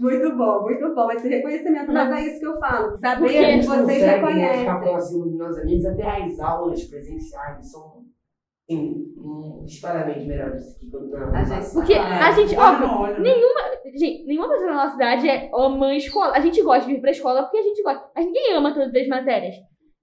Muito 0.00 0.36
bom, 0.36 0.62
muito 0.62 0.92
bom 0.92 1.12
esse 1.12 1.28
reconhecimento, 1.28 1.92
mas 1.92 2.10
é 2.10 2.26
isso 2.26 2.40
que 2.40 2.46
eu 2.46 2.58
falo. 2.58 2.96
Saber 2.96 3.28
que 3.28 3.32
vocês 3.62 3.66
consegue 3.68 4.00
né, 4.00 4.18
ficar 4.18 4.26
reconhecem. 4.26 4.80
próximo 4.80 5.24
dos 5.26 5.36
meus 5.36 5.58
amigos, 5.58 5.86
até 5.86 6.24
as 6.24 6.40
aulas 6.40 6.84
presenciais 6.84 7.70
são, 7.70 8.02
um, 8.70 9.62
disparadamente 9.64 10.26
melhores 10.26 10.76
que 10.78 10.90
quando 10.90 11.10
Porque 11.74 11.94
a 11.94 12.30
gente, 12.32 12.56
óbvio, 12.56 13.22
nenhuma, 13.22 13.60
gente, 13.94 14.26
nenhuma 14.44 14.48
pessoa 14.48 14.70
na 14.70 14.76
nossa 14.76 14.92
cidade 14.92 15.28
é 15.28 15.50
ama 15.54 15.86
a 15.88 15.96
escola. 15.96 16.32
A 16.34 16.40
gente 16.40 16.62
gosta 16.62 16.86
de 16.86 16.94
vir 16.94 17.00
pra 17.00 17.10
escola 17.10 17.42
porque 17.42 17.58
a 17.58 17.62
gente 17.62 17.82
gosta. 17.82 18.10
Mas 18.14 18.26
ninguém 18.26 18.54
ama 18.54 18.72
todas 18.72 18.94
as 18.94 19.08
matérias. 19.08 19.54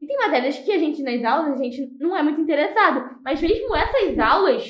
E 0.01 0.07
tem 0.07 0.17
matérias 0.17 0.57
que 0.57 0.71
a 0.71 0.79
gente, 0.79 1.03
nas 1.03 1.23
aulas, 1.23 1.59
a 1.59 1.63
gente 1.63 1.89
não 1.99 2.17
é 2.17 2.23
muito 2.23 2.41
interessado. 2.41 3.17
Mas 3.23 3.39
mesmo 3.39 3.75
essas 3.75 4.17
aulas, 4.17 4.67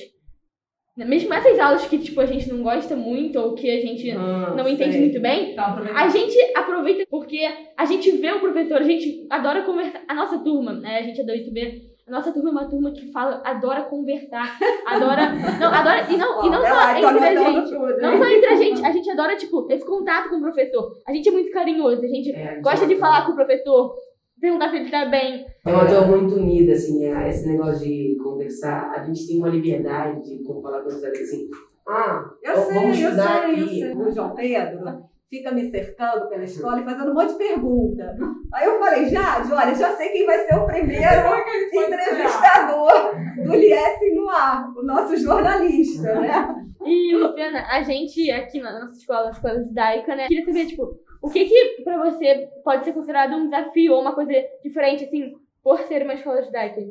né, 0.97 1.05
mesmo 1.05 1.33
essas 1.33 1.57
aulas 1.57 1.85
que, 1.85 1.97
tipo, 1.97 2.19
a 2.19 2.25
gente 2.25 2.49
não 2.49 2.61
gosta 2.61 2.95
muito 2.95 3.39
ou 3.39 3.55
que 3.55 3.69
a 3.69 3.79
gente 3.79 4.11
ah, 4.11 4.53
não 4.55 4.67
entende 4.67 4.97
muito 4.97 5.21
bem, 5.21 5.55
tá, 5.55 5.73
a 5.95 6.09
gente 6.09 6.37
aproveita 6.55 7.05
porque 7.09 7.47
a 7.77 7.85
gente 7.85 8.11
vê 8.11 8.31
o 8.31 8.41
professor, 8.41 8.81
a 8.81 8.83
gente 8.83 9.25
adora 9.29 9.63
conversar. 9.63 10.03
A 10.07 10.13
nossa 10.13 10.39
turma, 10.39 10.73
né? 10.73 10.97
A 10.99 11.03
gente 11.03 11.21
é 11.21 11.23
da 11.23 11.33
8B, 11.33 11.90
nossa 12.11 12.31
turma 12.31 12.49
é 12.49 12.51
uma 12.51 12.69
turma 12.69 12.91
que 12.91 13.11
fala, 13.11 13.41
adora 13.45 13.83
conversar, 13.83 14.57
adora. 14.85 15.31
Não, 15.59 15.67
adora. 15.73 16.11
E 16.11 16.17
não, 16.17 16.45
e 16.45 16.49
não 16.49 16.61
só 16.61 16.93
tô 16.99 17.09
entre 17.09 17.25
a 17.25 17.35
gente. 17.35 17.69
tudo, 17.71 17.97
Não 18.01 18.17
só 18.17 18.25
entre 18.29 18.45
a 18.47 18.55
gente, 18.55 18.85
a 18.85 18.91
gente 18.91 19.09
adora, 19.09 19.35
tipo, 19.37 19.67
esse 19.71 19.85
contato 19.85 20.29
com 20.29 20.35
o 20.37 20.41
professor. 20.41 20.91
A 21.07 21.13
gente 21.13 21.29
é 21.29 21.31
muito 21.31 21.51
carinhoso, 21.51 22.03
a 22.03 22.07
gente 22.07 22.31
É, 22.35 22.59
gosta 22.61 22.85
de 22.85 22.95
falar 22.97 23.25
com 23.25 23.31
o 23.31 23.35
professor, 23.35 23.95
perguntar 24.39 24.69
se 24.69 24.75
ele 24.77 24.91
tá 24.91 25.05
bem. 25.05 25.45
É 25.65 25.71
uma 25.71 25.85
turma 25.85 26.07
muito 26.17 26.35
unida, 26.35 26.73
assim, 26.73 27.05
é, 27.05 27.29
esse 27.29 27.47
negócio 27.47 27.85
de 27.87 28.17
conversar. 28.21 28.91
A 28.91 29.03
gente 29.03 29.25
tem 29.27 29.37
uma 29.37 29.49
liberdade 29.49 30.21
de 30.37 30.43
falar 30.61 30.81
com 30.81 30.87
os 30.87 31.03
assim. 31.03 31.47
Ah, 31.87 32.23
Eu 32.43 32.55
vamos 32.55 32.71
sei, 32.73 32.77
eu 32.89 32.93
sei, 32.93 33.03
estudar 33.05 33.49
eu 33.49 33.53
aqui. 33.65 33.79
sei. 33.79 33.95
O 33.95 34.11
João 34.11 34.35
Pedro 34.35 35.10
fica 35.31 35.49
me 35.49 35.71
cercando 35.71 36.27
pela 36.27 36.43
escola 36.43 36.81
e 36.81 36.83
fazendo 36.83 37.11
um 37.11 37.13
monte 37.13 37.31
de 37.31 37.37
pergunta. 37.37 38.17
Aí 38.53 38.65
eu 38.65 38.77
falei, 38.77 39.07
Jade, 39.07 39.53
olha, 39.53 39.73
já 39.73 39.95
sei 39.95 40.09
quem 40.09 40.25
vai 40.25 40.39
ser 40.39 40.55
o 40.55 40.65
primeiro 40.65 41.05
entrevistador 41.71 43.15
do 43.37 43.55
Lies 43.55 44.13
no 44.13 44.29
ar, 44.29 44.69
o 44.75 44.83
nosso 44.83 45.15
jornalista, 45.15 46.19
né? 46.19 46.53
E, 46.85 47.15
Luciana, 47.15 47.65
a 47.69 47.81
gente 47.81 48.29
aqui 48.29 48.59
na 48.59 48.77
nossa 48.77 48.97
escola, 48.97 49.25
na 49.25 49.31
escola 49.31 49.63
judaica, 49.63 50.15
né, 50.17 50.27
queria 50.27 50.43
saber, 50.43 50.65
tipo, 50.65 50.99
o 51.21 51.29
que 51.29 51.45
que 51.45 51.81
pra 51.83 51.97
você 52.03 52.49
pode 52.61 52.83
ser 52.83 52.91
considerado 52.91 53.33
um 53.33 53.45
desafio 53.45 53.93
ou 53.93 54.01
uma 54.01 54.13
coisa 54.13 54.33
diferente, 54.61 55.05
assim, 55.05 55.31
por 55.63 55.79
ser 55.83 56.03
uma 56.03 56.15
escola 56.15 56.43
judaica? 56.43 56.81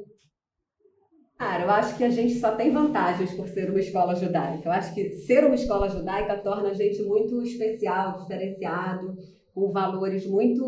Cara, 1.40 1.64
eu 1.64 1.70
acho 1.70 1.96
que 1.96 2.05
a 2.05 2.11
gente 2.11 2.35
só 2.35 2.55
tem 2.55 2.70
vantagens 2.70 3.33
por 3.33 3.48
ser 3.48 3.70
uma 3.70 3.81
escola 3.81 4.14
judaica. 4.14 4.68
Eu 4.68 4.72
acho 4.72 4.94
que 4.94 5.14
ser 5.14 5.42
uma 5.42 5.55
escola 5.55 5.88
judaica 5.88 6.37
torna 6.37 6.68
a 6.68 6.74
gente 6.74 7.03
muito 7.03 7.42
especial, 7.42 8.18
diferenciado, 8.18 9.16
com 9.55 9.72
valores 9.72 10.26
muito 10.26 10.62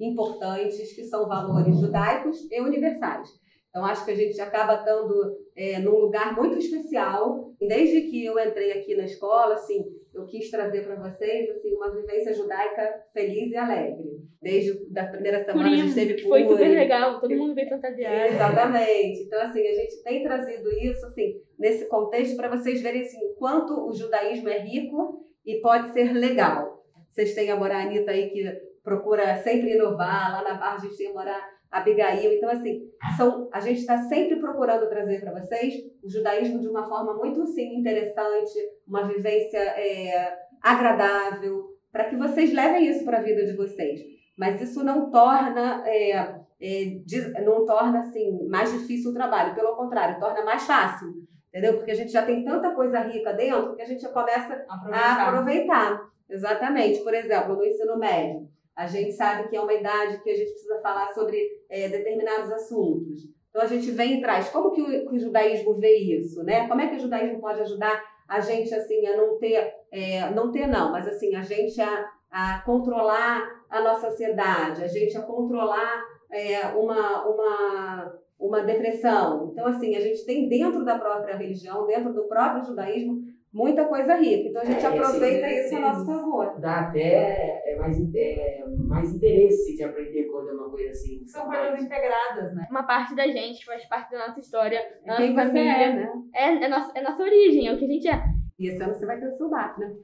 importantes, 0.00 0.92
que 0.94 1.04
são 1.04 1.28
valores 1.28 1.78
judaicos 1.78 2.36
e 2.50 2.60
universais. 2.60 3.28
Então, 3.70 3.84
acho 3.84 4.04
que 4.04 4.10
a 4.10 4.16
gente 4.16 4.40
acaba 4.40 4.80
estando 4.80 5.14
é, 5.54 5.78
num 5.78 5.96
lugar 5.96 6.34
muito 6.34 6.58
especial. 6.58 7.52
Desde 7.60 8.10
que 8.10 8.24
eu 8.24 8.36
entrei 8.36 8.72
aqui 8.72 8.96
na 8.96 9.04
escola, 9.04 9.54
assim, 9.54 9.84
eu 10.14 10.26
quis 10.26 10.50
trazer 10.50 10.84
para 10.84 10.96
vocês 10.96 11.50
assim, 11.50 11.74
uma 11.74 11.90
vivência 11.90 12.32
judaica 12.32 13.02
feliz 13.12 13.50
e 13.50 13.56
alegre. 13.56 14.22
Desde 14.40 14.78
a 14.96 15.06
primeira 15.06 15.44
semana 15.44 15.66
a 15.66 15.70
Purim, 15.70 15.82
gente 15.82 15.94
teve 15.94 16.14
que 16.14 16.22
foi 16.22 16.42
super 16.42 16.58
Purim, 16.58 16.74
legal, 16.74 17.20
todo 17.20 17.34
mundo 17.34 17.54
veio 17.54 17.68
fantasiado. 17.68 18.34
Exatamente. 18.34 19.22
Então, 19.22 19.40
assim, 19.40 19.66
a 19.66 19.74
gente 19.74 20.02
tem 20.02 20.22
trazido 20.22 20.70
isso, 20.72 21.06
assim, 21.06 21.40
nesse 21.58 21.88
contexto 21.88 22.36
para 22.36 22.48
vocês 22.48 22.80
verem, 22.80 23.02
assim, 23.02 23.18
o 23.24 23.34
quanto 23.34 23.88
o 23.88 23.92
judaísmo 23.92 24.48
é 24.48 24.58
rico 24.58 25.26
e 25.44 25.60
pode 25.60 25.92
ser 25.92 26.12
legal. 26.12 26.84
Vocês 27.10 27.34
têm 27.34 27.50
a 27.50 27.56
Moranita 27.56 28.10
aí 28.10 28.30
que 28.30 28.44
procura 28.82 29.36
sempre 29.38 29.74
inovar, 29.74 30.32
lá 30.32 30.42
na 30.42 30.58
Barra 30.58 30.76
a 30.76 30.78
gente 30.78 30.96
tem 30.96 31.08
a 31.08 31.40
Abigail. 31.74 32.32
Então, 32.32 32.48
assim, 32.50 32.88
são, 33.16 33.48
a 33.52 33.60
gente 33.60 33.80
está 33.80 33.98
sempre 34.04 34.36
procurando 34.36 34.88
trazer 34.88 35.20
para 35.20 35.32
vocês 35.32 35.74
o 36.02 36.08
judaísmo 36.08 36.60
de 36.60 36.68
uma 36.68 36.86
forma 36.86 37.14
muito, 37.14 37.42
assim, 37.42 37.76
interessante, 37.76 38.52
uma 38.86 39.02
vivência 39.06 39.58
é, 39.58 40.36
agradável, 40.62 41.74
para 41.92 42.04
que 42.04 42.16
vocês 42.16 42.52
levem 42.52 42.88
isso 42.88 43.04
para 43.04 43.18
a 43.18 43.22
vida 43.22 43.44
de 43.44 43.56
vocês. 43.56 44.00
Mas 44.36 44.60
isso 44.60 44.82
não 44.82 45.10
torna 45.10 45.84
é, 45.86 46.40
é, 46.60 47.42
não 47.44 47.64
torna 47.64 48.00
assim 48.00 48.48
mais 48.48 48.72
difícil 48.72 49.10
o 49.10 49.14
trabalho, 49.14 49.54
pelo 49.54 49.76
contrário, 49.76 50.18
torna 50.18 50.44
mais 50.44 50.64
fácil, 50.64 51.08
entendeu? 51.48 51.76
Porque 51.76 51.92
a 51.92 51.94
gente 51.94 52.10
já 52.10 52.24
tem 52.24 52.44
tanta 52.44 52.70
coisa 52.72 52.98
rica 53.00 53.32
dentro 53.32 53.76
que 53.76 53.82
a 53.82 53.86
gente 53.86 54.02
já 54.02 54.08
começa 54.08 54.64
a 54.68 54.74
Aproveitar. 54.74 55.28
aproveitar. 55.28 56.14
Exatamente. 56.28 57.00
Por 57.00 57.14
exemplo, 57.14 57.54
no 57.54 57.64
ensino 57.64 57.98
médio, 57.98 58.48
a 58.76 58.86
gente 58.86 59.12
sabe 59.12 59.48
que 59.48 59.56
é 59.56 59.60
uma 59.60 59.72
idade 59.72 60.22
que 60.22 60.30
a 60.30 60.36
gente 60.36 60.50
precisa 60.50 60.80
falar 60.80 61.08
sobre 61.08 61.38
é, 61.68 61.88
determinados 61.88 62.50
assuntos. 62.50 63.22
Então 63.50 63.62
a 63.62 63.66
gente 63.66 63.90
vem 63.92 64.18
e 64.18 64.20
traz 64.20 64.48
como 64.48 64.72
que 64.72 64.82
o, 64.82 65.08
que 65.08 65.14
o 65.14 65.18
judaísmo 65.18 65.74
vê 65.74 65.96
isso, 65.96 66.42
né? 66.42 66.66
Como 66.66 66.80
é 66.80 66.88
que 66.88 66.96
o 66.96 67.00
judaísmo 67.00 67.40
pode 67.40 67.60
ajudar 67.60 68.02
a 68.28 68.40
gente 68.40 68.74
assim 68.74 69.06
a 69.06 69.16
não 69.16 69.38
ter, 69.38 69.72
é, 69.92 70.30
não 70.30 70.50
ter 70.50 70.66
não, 70.66 70.90
mas 70.90 71.06
assim 71.06 71.36
a 71.36 71.42
gente 71.42 71.80
a, 71.80 72.10
a 72.30 72.62
controlar 72.62 73.48
a 73.70 73.80
nossa 73.80 74.08
ansiedade, 74.08 74.82
a 74.82 74.88
gente 74.88 75.16
a 75.16 75.22
controlar 75.22 76.04
é, 76.30 76.66
uma, 76.68 77.26
uma, 77.26 78.14
uma 78.38 78.62
depressão. 78.62 79.50
Então, 79.52 79.66
assim, 79.66 79.94
a 79.94 80.00
gente 80.00 80.24
tem 80.26 80.48
dentro 80.48 80.84
da 80.84 80.98
própria 80.98 81.36
religião, 81.36 81.86
dentro 81.86 82.12
do 82.12 82.24
próprio 82.24 82.64
judaísmo, 82.64 83.22
muita 83.54 83.84
coisa 83.84 84.16
rica. 84.16 84.48
Então, 84.48 84.62
a 84.62 84.64
gente 84.64 84.84
É, 84.84 84.88
aproveita 84.88 85.46
esse- 85.48 85.66
isso 85.66 85.76
a 85.76 85.80
nosso 85.80 86.04
favor. 86.04 86.58
Dá 86.60 86.80
até 86.80 87.62
é, 87.64 87.76
mais, 87.78 87.96
é, 88.14 88.64
mais 88.88 89.14
interesse 89.14 89.76
de 89.76 89.84
aprender 89.84 90.24
quando 90.24 90.50
é 90.50 90.52
uma 90.52 90.68
coisa 90.68 90.90
assim. 90.90 91.24
São 91.26 91.46
coisas 91.46 91.80
integradas, 91.82 92.54
né? 92.54 92.66
Uma 92.70 92.82
parte 92.82 93.14
da 93.14 93.26
gente 93.28 93.64
faz 93.64 93.84
parte 93.86 94.10
da 94.10 94.26
nossa 94.26 94.40
história, 94.40 94.80
da 95.06 95.14
É 95.14 95.16
quem 95.18 95.32
nossa 95.32 95.46
você 95.50 95.56
família. 95.56 95.72
é, 95.72 95.92
né? 95.94 96.12
É, 96.34 96.64
é, 96.64 96.68
nossa, 96.68 96.92
é 96.98 97.02
nossa 97.02 97.22
origem, 97.22 97.68
é 97.68 97.72
o 97.72 97.78
que 97.78 97.84
a 97.84 97.88
gente 97.88 98.08
é. 98.08 98.22
E 98.58 98.66
esse 98.68 98.82
ano 98.82 98.92
você 98.94 99.06
vai 99.06 99.18
ter 99.20 99.28
o 99.28 99.32
seu 99.32 99.48
bar, 99.48 99.78
né? 99.78 99.94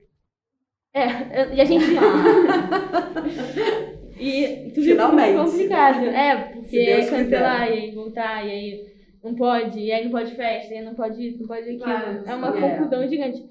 É, 0.92 1.54
e 1.54 1.60
a 1.60 1.64
gente. 1.64 1.84
e 4.18 4.70
tudo 4.74 4.84
Finalmente. 4.86 5.30
isso 5.30 5.40
é 5.40 5.44
complicado. 5.44 6.04
É, 6.06 6.36
porque 6.54 7.06
cancelar 7.08 7.68
e 7.68 7.72
aí 7.72 7.90
voltar, 7.94 8.46
e 8.46 8.50
aí 8.50 8.84
não 9.22 9.34
pode, 9.34 9.78
e 9.78 9.92
aí 9.92 10.04
não 10.04 10.10
pode 10.10 10.34
festa, 10.34 10.72
e 10.72 10.78
aí 10.78 10.84
não 10.84 10.94
pode 10.94 11.26
isso, 11.26 11.40
não 11.40 11.46
pode 11.46 11.62
aquilo. 11.62 11.80
Claro, 11.80 12.22
é 12.26 12.34
uma 12.34 12.56
é. 12.56 12.60
confusão 12.60 13.06
gigante. 13.06 13.42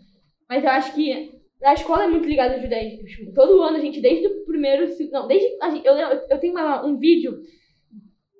Mas 0.49 0.63
eu 0.63 0.69
acho 0.71 0.93
que 0.95 1.39
A 1.63 1.73
escola 1.73 2.05
é 2.05 2.07
muito 2.07 2.27
ligada 2.27 2.55
aos 2.55 2.67
10. 2.67 2.99
Tipo, 2.99 3.33
todo 3.33 3.61
ano 3.61 3.77
a 3.77 3.79
gente, 3.79 4.01
desde 4.01 4.27
o 4.27 4.45
primeiro. 4.45 4.87
Não, 5.11 5.27
desde. 5.27 5.47
Gente, 5.47 5.85
eu, 5.85 5.95
eu 5.95 6.39
tenho 6.39 6.53
uma, 6.53 6.85
um 6.85 6.97
vídeo. 6.97 7.39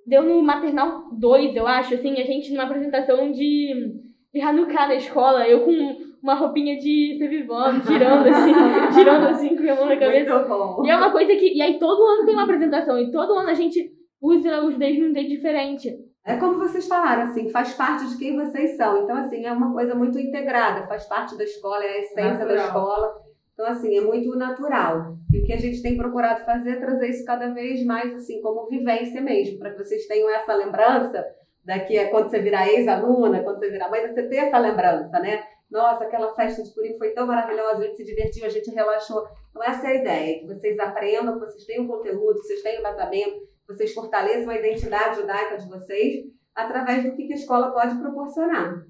Deu 0.07 0.23
no 0.23 0.41
Maternal 0.41 1.11
2, 1.11 1.55
eu 1.55 1.67
acho, 1.67 1.93
assim, 1.93 2.13
a 2.19 2.25
gente 2.25 2.51
numa 2.51 2.63
apresentação 2.63 3.31
de, 3.31 3.93
de 4.33 4.41
Hanukkah 4.41 4.87
na 4.87 4.95
escola, 4.95 5.47
eu 5.47 5.63
com 5.63 5.97
uma 6.23 6.33
roupinha 6.33 6.77
de 6.77 7.15
Sevivano, 7.19 7.83
girando 7.83 8.27
assim, 8.27 8.53
girando 8.91 9.27
assim 9.27 9.55
com 9.55 9.71
a 9.71 9.75
mão 9.75 9.85
na 9.85 9.97
cabeça. 9.97 10.47
E 10.83 10.89
é 10.89 10.97
uma 10.97 11.11
coisa 11.11 11.35
que. 11.35 11.55
E 11.55 11.61
aí 11.61 11.77
todo 11.77 12.03
ano 12.07 12.25
tem 12.25 12.33
uma 12.33 12.43
apresentação, 12.43 12.97
e 12.99 13.11
todo 13.11 13.33
ano 13.33 13.49
a 13.49 13.53
gente 13.53 13.91
usa 14.19 14.65
os 14.65 14.75
dedos 14.77 14.99
num 14.99 15.13
jeito 15.13 15.29
diferente. 15.29 16.08
É 16.25 16.35
como 16.37 16.59
vocês 16.59 16.87
falaram, 16.87 17.23
assim, 17.23 17.49
faz 17.49 17.73
parte 17.73 18.07
de 18.07 18.17
quem 18.17 18.35
vocês 18.35 18.75
são. 18.77 19.03
Então, 19.03 19.15
assim, 19.17 19.45
é 19.45 19.51
uma 19.51 19.73
coisa 19.73 19.95
muito 19.95 20.19
integrada, 20.19 20.85
faz 20.87 21.05
parte 21.05 21.37
da 21.37 21.43
escola, 21.43 21.83
é 21.83 21.89
a 21.89 21.99
essência 21.99 22.45
da 22.45 22.53
Natural. 22.53 22.67
escola. 22.67 23.21
Então, 23.53 23.65
assim, 23.65 23.97
é 23.97 24.01
muito 24.01 24.35
natural. 24.37 25.17
E 25.33 25.39
o 25.39 25.43
que 25.43 25.53
a 25.53 25.57
gente 25.57 25.81
tem 25.81 25.97
procurado 25.97 26.45
fazer 26.45 26.71
é 26.71 26.79
trazer 26.79 27.09
isso 27.09 27.25
cada 27.25 27.53
vez 27.53 27.83
mais, 27.85 28.13
assim, 28.13 28.41
como 28.41 28.67
vivência 28.67 29.21
mesmo, 29.21 29.59
para 29.59 29.71
que 29.71 29.83
vocês 29.83 30.05
tenham 30.07 30.29
essa 30.29 30.53
lembrança 30.53 31.25
daqui 31.65 31.97
a 31.99 32.09
quando 32.09 32.29
você 32.29 32.39
virar 32.39 32.67
ex-aluna, 32.69 33.43
quando 33.43 33.59
você 33.59 33.69
virar 33.69 33.89
mãe, 33.89 34.07
você 34.07 34.23
ter 34.23 34.37
essa 34.37 34.57
lembrança, 34.57 35.19
né? 35.19 35.43
Nossa, 35.69 36.05
aquela 36.05 36.33
festa 36.33 36.63
de 36.63 36.73
Purim 36.73 36.97
foi 36.97 37.11
tão 37.11 37.27
maravilhosa, 37.27 37.79
a 37.79 37.85
gente 37.85 37.97
se 37.97 38.05
divertiu, 38.05 38.45
a 38.45 38.49
gente 38.49 38.71
relaxou. 38.71 39.27
Então, 39.49 39.63
essa 39.63 39.87
é 39.87 39.91
a 39.91 39.95
ideia, 39.95 40.39
que 40.39 40.47
vocês 40.47 40.79
aprendam, 40.79 41.33
que 41.33 41.45
vocês 41.45 41.65
tenham 41.65 41.87
conteúdo, 41.87 42.39
que 42.39 42.47
vocês 42.47 42.63
tenham 42.63 42.79
embasamento, 42.79 43.47
vocês 43.69 43.93
fortaleçam 43.93 44.49
a 44.49 44.57
identidade 44.57 45.17
judaica 45.17 45.55
de 45.57 45.69
vocês 45.69 46.25
através 46.55 47.03
do 47.03 47.15
que 47.15 47.31
a 47.31 47.35
escola 47.35 47.71
pode 47.71 47.95
proporcionar. 47.99 48.83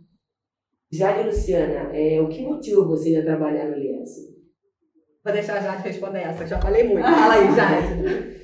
Jade 0.89 1.19
e 1.19 1.23
Luciana, 1.25 1.93
é, 1.93 2.21
o 2.21 2.29
que 2.29 2.41
motiva 2.41 2.83
vocês 2.85 3.17
a 3.17 3.21
trabalhar 3.21 3.67
no 3.67 3.75
Lies? 3.75 4.09
Vou 5.23 5.33
deixar 5.33 5.57
a 5.57 5.59
Jade 5.59 5.83
responder 5.83 6.19
essa, 6.19 6.47
já 6.47 6.59
falei 6.61 6.83
muito. 6.83 7.03
Fala 7.05 7.33
aí, 7.33 7.51
Jade. 7.53 8.39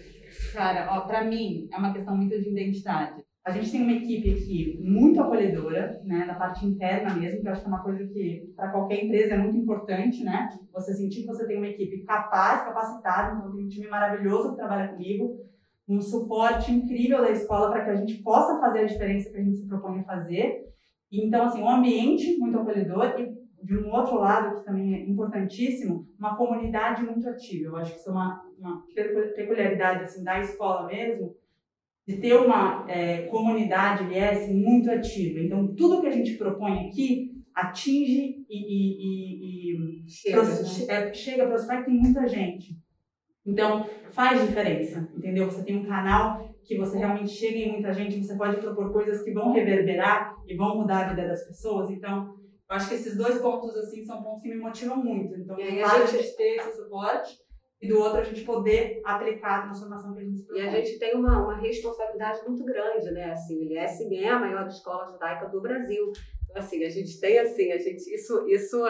Cara, 0.54 0.90
ó, 0.92 1.08
pra 1.08 1.24
mim 1.24 1.70
é 1.72 1.78
uma 1.78 1.94
questão 1.94 2.16
muito 2.16 2.38
de 2.38 2.50
identidade. 2.50 3.24
A 3.46 3.52
gente 3.52 3.72
tem 3.72 3.84
uma 3.84 3.94
equipe 3.94 4.32
aqui 4.32 4.80
muito 4.84 5.22
acolhedora, 5.22 6.02
né, 6.04 6.26
da 6.26 6.34
parte 6.34 6.66
interna 6.66 7.14
mesmo, 7.14 7.42
que 7.42 7.48
eu 7.48 7.52
acho 7.52 7.62
que 7.62 7.68
é 7.68 7.70
uma 7.70 7.84
coisa 7.84 8.06
que 8.08 8.54
para 8.56 8.72
qualquer 8.72 9.06
empresa 9.06 9.36
é 9.36 9.38
muito 9.38 9.58
importante, 9.58 10.24
né? 10.24 10.50
Você 10.74 10.94
sentir 10.96 11.22
que 11.22 11.28
você 11.28 11.48
tem 11.48 11.58
uma 11.58 11.68
equipe 11.68 12.04
capaz, 12.04 12.66
capacitada, 12.66 13.38
então 13.38 13.56
tem 13.56 13.66
um 13.66 13.70
time 13.70 13.88
maravilhoso 13.88 14.50
que 14.50 14.58
trabalha 14.58 14.90
comigo, 14.90 15.46
um 15.88 16.02
suporte 16.02 16.72
incrível 16.72 17.20
da 17.22 17.32
escola 17.32 17.70
para 17.72 17.84
que 17.86 17.90
a 17.92 17.96
gente 17.96 18.22
possa 18.24 18.60
fazer 18.60 18.80
a 18.80 18.86
diferença 18.86 19.30
que 19.30 19.38
a 19.38 19.44
gente 19.44 19.58
se 19.58 19.68
propõe 19.68 20.00
a 20.00 20.04
fazer. 20.04 20.64
Então, 21.12 21.44
assim, 21.46 21.62
um 21.62 21.70
ambiente 21.70 22.38
muito 22.38 22.58
acolhedor 22.58 23.20
e 23.20 23.36
de 23.64 23.78
um 23.78 23.92
outro 23.92 24.16
lado 24.16 24.56
que 24.60 24.66
também 24.66 24.94
é 24.94 25.08
importantíssimo, 25.08 26.08
uma 26.20 26.36
comunidade 26.36 27.04
muito 27.04 27.28
ativa. 27.28 27.70
Eu 27.70 27.76
acho 27.78 27.94
que 27.94 28.00
isso 28.00 28.10
é 28.10 28.14
uma, 28.14 28.44
uma 28.60 28.84
peculiaridade 29.36 30.04
assim 30.04 30.24
da 30.24 30.40
escola 30.40 30.88
mesmo, 30.88 31.36
de 32.08 32.18
ter 32.18 32.36
uma 32.36 32.86
é, 32.90 33.24
comunidade 33.24 34.04
LS 34.04 34.54
muito 34.54 34.92
ativa. 34.92 35.40
Então, 35.40 35.74
tudo 35.76 36.02
que 36.02 36.08
a 36.08 36.12
gente 36.12 36.34
propõe 36.38 36.88
aqui 36.88 37.32
atinge 37.56 38.46
e, 38.50 38.58
e, 38.58 38.98
e, 39.00 40.06
e 40.06 40.10
Chega, 40.10 40.42
pros- 40.42 40.88
né? 40.88 40.94
é, 41.10 41.14
chega, 41.14 41.48
prospecta 41.48 41.90
em 41.90 41.98
muita 42.00 42.28
gente. 42.28 42.78
Então, 43.46 43.88
faz 44.12 44.42
diferença, 44.46 45.08
entendeu? 45.16 45.46
Você 45.46 45.64
tem 45.64 45.78
um 45.78 45.86
canal 45.86 46.50
que 46.64 46.78
você 46.78 46.98
realmente 46.98 47.30
chega 47.30 47.58
em 47.58 47.72
muita 47.74 47.94
gente, 47.94 48.24
você 48.24 48.36
pode 48.36 48.58
propor 48.58 48.92
coisas 48.92 49.22
que 49.24 49.32
vão 49.32 49.52
reverberar 49.54 50.36
e 50.48 50.56
vão 50.56 50.78
mudar 50.78 51.06
a 51.06 51.10
vida 51.10 51.28
das 51.28 51.46
pessoas. 51.48 51.92
Então, 51.92 52.34
eu 52.68 52.76
acho 52.76 52.90
que 52.90 52.96
esses 52.96 53.16
dois 53.16 53.38
pontos, 53.40 53.76
assim, 53.76 54.04
são 54.04 54.24
pontos 54.24 54.42
que 54.42 54.50
me 54.50 54.58
motivam 54.58 54.98
muito. 54.98 55.36
Então, 55.36 55.60
E 55.60 55.62
aí 55.64 55.76
de 55.76 55.82
um 55.84 55.86
a 55.86 56.06
gente- 56.08 56.24
gente 56.24 56.36
ter 56.38 56.56
esse 56.56 56.76
suporte 56.76 57.38
e 57.80 57.88
do 57.88 58.00
outro, 58.00 58.20
a 58.22 58.24
gente 58.24 58.42
poder 58.44 59.00
aplicar 59.06 59.60
a 59.60 59.62
transformação 59.66 60.14
que 60.14 60.20
a 60.22 60.24
gente 60.24 60.38
se 60.38 60.44
E 60.46 60.48
propõe. 60.48 60.68
a 60.68 60.72
gente 60.72 60.98
tem 60.98 61.14
uma, 61.16 61.44
uma 61.44 61.56
responsabilidade 61.58 62.40
muito 62.48 62.64
grande, 62.66 63.12
né? 63.12 63.32
Assim, 63.32 63.60
o 63.60 63.64
ILS 63.64 64.02
é 64.12 64.28
a 64.30 64.40
maior 64.40 64.66
escola 64.66 65.06
judaica 65.06 65.48
do 65.50 65.62
Brasil. 65.62 66.12
Então, 66.50 66.58
assim, 66.64 66.84
a 66.84 66.90
gente 66.90 67.20
tem, 67.20 67.38
assim, 67.38 67.72
a 67.72 67.78
gente, 67.78 68.12
isso, 68.12 68.48
isso 68.48 68.82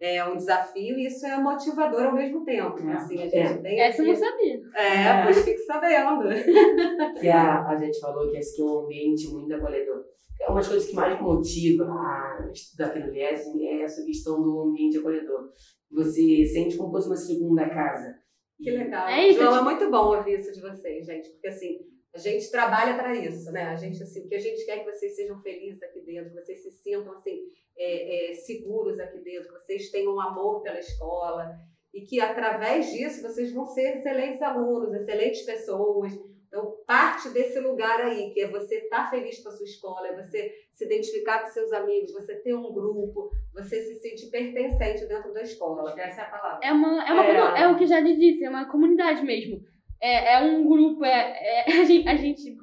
é 0.00 0.24
um 0.24 0.36
desafio 0.36 0.98
e 0.98 1.06
isso 1.06 1.26
é 1.26 1.38
motivador 1.38 2.04
ao 2.04 2.14
mesmo 2.14 2.44
tempo. 2.44 2.82
Né? 2.82 2.94
Assim, 2.94 3.18
a 3.18 3.24
gente 3.24 3.36
É. 3.36 3.56
tem 3.58 3.80
Essa 3.80 4.02
eu 4.02 4.06
não 4.06 4.16
sabia. 4.16 4.60
É, 4.74 5.22
pois 5.24 5.44
fique 5.44 5.58
sabendo. 5.58 6.24
que 7.20 7.28
a, 7.28 7.66
a 7.68 7.76
gente 7.76 8.00
falou 8.00 8.30
que 8.30 8.38
esse 8.38 8.60
é 8.60 8.64
um 8.64 8.78
ambiente 8.84 9.28
muito 9.28 9.54
acolhedor. 9.54 10.04
É 10.40 10.46
uma 10.48 10.56
das 10.56 10.68
coisas 10.68 10.88
que 10.88 10.96
mais 10.96 11.20
motiva 11.20 11.84
a 11.84 12.48
estudar 12.50 12.86
aqui 12.86 13.00
no 13.00 13.10
Lies 13.12 13.46
é 13.60 13.82
essa 13.82 14.02
questão 14.04 14.42
do 14.42 14.62
ambiente 14.62 14.96
acolhedor. 14.96 15.50
Você 15.92 16.46
sente 16.46 16.78
como 16.78 16.88
se 16.88 16.92
fosse 16.94 17.08
uma 17.08 17.16
segunda 17.16 17.68
casa. 17.68 18.14
Que 18.58 18.70
legal. 18.70 19.06
É 19.08 19.28
isso, 19.28 19.40
João, 19.40 19.58
é 19.58 19.62
muito 19.62 19.90
bom 19.90 20.16
ouvir 20.16 20.38
isso 20.38 20.52
de 20.52 20.60
vocês, 20.60 21.06
gente, 21.06 21.28
porque 21.30 21.48
assim, 21.48 21.78
a 22.14 22.18
gente 22.18 22.50
trabalha 22.50 22.94
para 22.94 23.14
isso, 23.14 23.50
né? 23.52 23.64
A 23.64 23.76
gente, 23.76 24.02
assim, 24.02 24.24
o 24.24 24.28
que 24.28 24.34
a 24.34 24.40
gente 24.40 24.64
quer 24.64 24.78
é 24.78 24.78
que 24.80 24.90
vocês 24.90 25.14
sejam 25.14 25.40
felizes 25.40 25.82
aqui 25.82 25.99
dentro, 26.10 26.34
vocês 26.34 26.62
se 26.62 26.70
sintam, 26.70 27.12
assim, 27.12 27.40
é, 27.76 28.30
é, 28.30 28.34
seguros 28.34 28.98
aqui 28.98 29.18
dentro, 29.20 29.48
que 29.52 29.60
vocês 29.60 29.90
tenham 29.90 30.14
um 30.14 30.20
amor 30.20 30.62
pela 30.62 30.78
escola 30.78 31.50
e 31.94 32.02
que, 32.02 32.20
através 32.20 32.90
disso, 32.92 33.22
vocês 33.22 33.52
vão 33.52 33.66
ser 33.66 33.96
excelentes 33.96 34.42
alunos, 34.42 34.92
excelentes 34.94 35.42
pessoas. 35.42 36.12
Então, 36.48 36.74
parte 36.84 37.28
desse 37.30 37.60
lugar 37.60 38.00
aí, 38.00 38.30
que 38.32 38.40
é 38.40 38.48
você 38.48 38.76
estar 38.78 39.08
feliz 39.08 39.40
com 39.40 39.48
a 39.50 39.52
sua 39.52 39.64
escola, 39.64 40.08
é 40.08 40.16
você 40.16 40.52
se 40.72 40.84
identificar 40.84 41.42
com 41.42 41.46
seus 41.46 41.72
amigos, 41.72 42.12
você 42.12 42.34
ter 42.40 42.54
um 42.54 42.72
grupo, 42.72 43.30
você 43.54 43.80
se 43.82 44.00
sentir 44.00 44.30
pertencente 44.30 45.06
dentro 45.06 45.32
da 45.32 45.42
escola. 45.42 45.84
Acho 45.84 45.94
que 45.94 46.00
essa 46.00 46.22
é 46.22 46.24
a 46.24 46.30
palavra. 46.30 46.60
É, 46.66 46.72
uma, 46.72 47.08
é, 47.08 47.12
uma, 47.12 47.58
É. 47.58 47.62
é 47.62 47.68
o 47.68 47.76
que 47.78 47.86
já 47.86 48.00
lhe 48.00 48.16
disse, 48.16 48.44
é 48.44 48.50
uma 48.50 48.68
comunidade 48.68 49.22
mesmo. 49.24 49.60
É, 50.02 50.34
é 50.34 50.40
um 50.40 50.66
grupo, 50.66 51.04
é, 51.04 51.38
é- 51.40 51.64
a 51.82 51.84
gente, 51.84 52.08
a 52.08 52.16
gente 52.16 52.56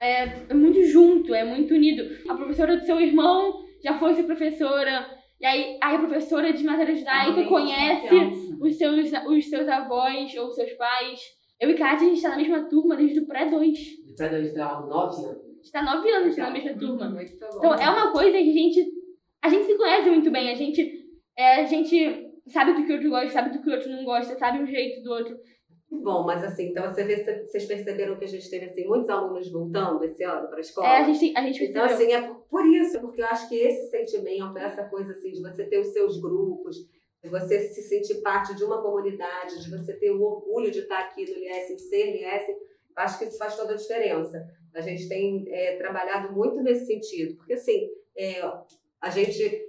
é, 0.00 0.22
é 0.48 0.54
muito 0.54 0.82
junto, 0.84 1.34
é 1.34 1.44
muito 1.44 1.74
unido. 1.74 2.02
A 2.28 2.34
professora 2.34 2.76
do 2.76 2.84
seu 2.84 3.00
irmão 3.00 3.64
já 3.82 3.98
foi 3.98 4.14
sua 4.14 4.24
professora, 4.24 5.06
e 5.40 5.44
aí, 5.44 5.78
aí 5.82 5.96
a 5.96 5.98
professora 5.98 6.52
de 6.52 6.64
matéria 6.64 6.94
judaica 6.94 7.42
de 7.42 7.48
conhece 7.48 8.14
os 8.60 8.76
seus, 8.78 9.12
os 9.26 9.48
seus 9.48 9.68
avós 9.68 10.34
ou 10.36 10.50
seus 10.50 10.72
pais. 10.72 11.20
Eu 11.60 11.70
e 11.70 11.74
Kátia, 11.74 12.06
a 12.06 12.10
gente 12.10 12.22
tá 12.22 12.30
na 12.30 12.36
mesma 12.36 12.68
turma 12.68 12.96
desde 12.96 13.20
o 13.20 13.26
pré-2. 13.26 13.78
Para 14.16 14.32
nós 14.32 14.54
dar 14.54 14.86
nove 14.86 15.24
anos. 15.24 15.42
A 15.42 15.56
gente 15.56 15.72
tá 15.72 15.82
nove 15.82 16.10
anos 16.10 16.36
na 16.36 16.50
mesma 16.50 16.74
turma. 16.74 17.08
Muito 17.10 17.38
bom. 17.38 17.46
Então 17.56 17.74
é 17.74 17.90
uma 17.90 18.12
coisa 18.12 18.30
que 18.30 18.50
a 18.50 18.52
gente. 18.52 18.86
A 19.42 19.48
gente 19.48 19.66
se 19.66 19.76
conhece 19.76 20.10
muito 20.10 20.30
bem. 20.30 20.50
A 20.50 20.54
gente. 20.54 21.06
É, 21.36 21.60
a 21.60 21.64
gente 21.64 22.30
sabe 22.48 22.72
do 22.72 22.84
que 22.84 22.92
o 22.92 22.94
outro 22.94 23.10
gosta, 23.10 23.30
sabe 23.30 23.50
do 23.50 23.62
que 23.62 23.68
o 23.68 23.72
outro 23.72 23.90
não 23.90 24.04
gosta, 24.04 24.38
sabe 24.38 24.62
o 24.62 24.66
jeito 24.66 25.02
do 25.02 25.12
outro. 25.12 25.36
Bom, 25.90 26.24
mas 26.24 26.42
assim, 26.42 26.70
então 26.70 26.84
você 26.84 27.04
vê, 27.04 27.22
vocês 27.46 27.64
perceberam 27.64 28.16
que 28.16 28.24
a 28.24 28.28
gente 28.28 28.48
teve 28.50 28.66
assim, 28.66 28.86
muitos 28.86 29.08
alunos 29.08 29.50
voltando 29.50 30.02
esse 30.04 30.22
ano 30.24 30.48
para 30.48 30.58
a 30.58 30.60
escola? 30.60 30.86
É, 30.86 30.96
a 30.98 31.04
gente, 31.04 31.36
a 31.36 31.42
gente 31.42 31.64
Então, 31.64 31.86
percebeu. 31.86 32.16
assim, 32.18 32.26
é 32.26 32.34
por 32.50 32.66
isso, 32.66 33.00
porque 33.00 33.22
eu 33.22 33.26
acho 33.26 33.48
que 33.48 33.56
esse 33.56 33.90
sentimento, 33.90 34.58
essa 34.58 34.84
coisa 34.84 35.12
assim, 35.12 35.32
de 35.32 35.40
você 35.40 35.64
ter 35.64 35.78
os 35.78 35.88
seus 35.88 36.20
grupos, 36.20 36.76
de 37.22 37.30
você 37.30 37.60
se 37.68 37.82
sentir 37.82 38.20
parte 38.20 38.54
de 38.56 38.64
uma 38.64 38.82
comunidade, 38.82 39.62
de 39.62 39.70
você 39.70 39.94
ter 39.94 40.10
o 40.10 40.20
orgulho 40.22 40.70
de 40.70 40.80
estar 40.80 40.98
aqui 40.98 41.24
no 41.24 41.36
LIS, 41.38 41.76
de 41.76 41.82
ser 41.82 42.12
LIS, 42.12 42.48
eu 42.48 42.56
acho 42.96 43.18
que 43.18 43.24
isso 43.26 43.38
faz 43.38 43.56
toda 43.56 43.72
a 43.74 43.76
diferença. 43.76 44.44
A 44.74 44.80
gente 44.80 45.08
tem 45.08 45.44
é, 45.48 45.76
trabalhado 45.76 46.32
muito 46.34 46.62
nesse 46.62 46.86
sentido, 46.86 47.36
porque 47.36 47.54
assim, 47.54 47.88
é, 48.16 48.40
a 49.00 49.10
gente 49.10 49.64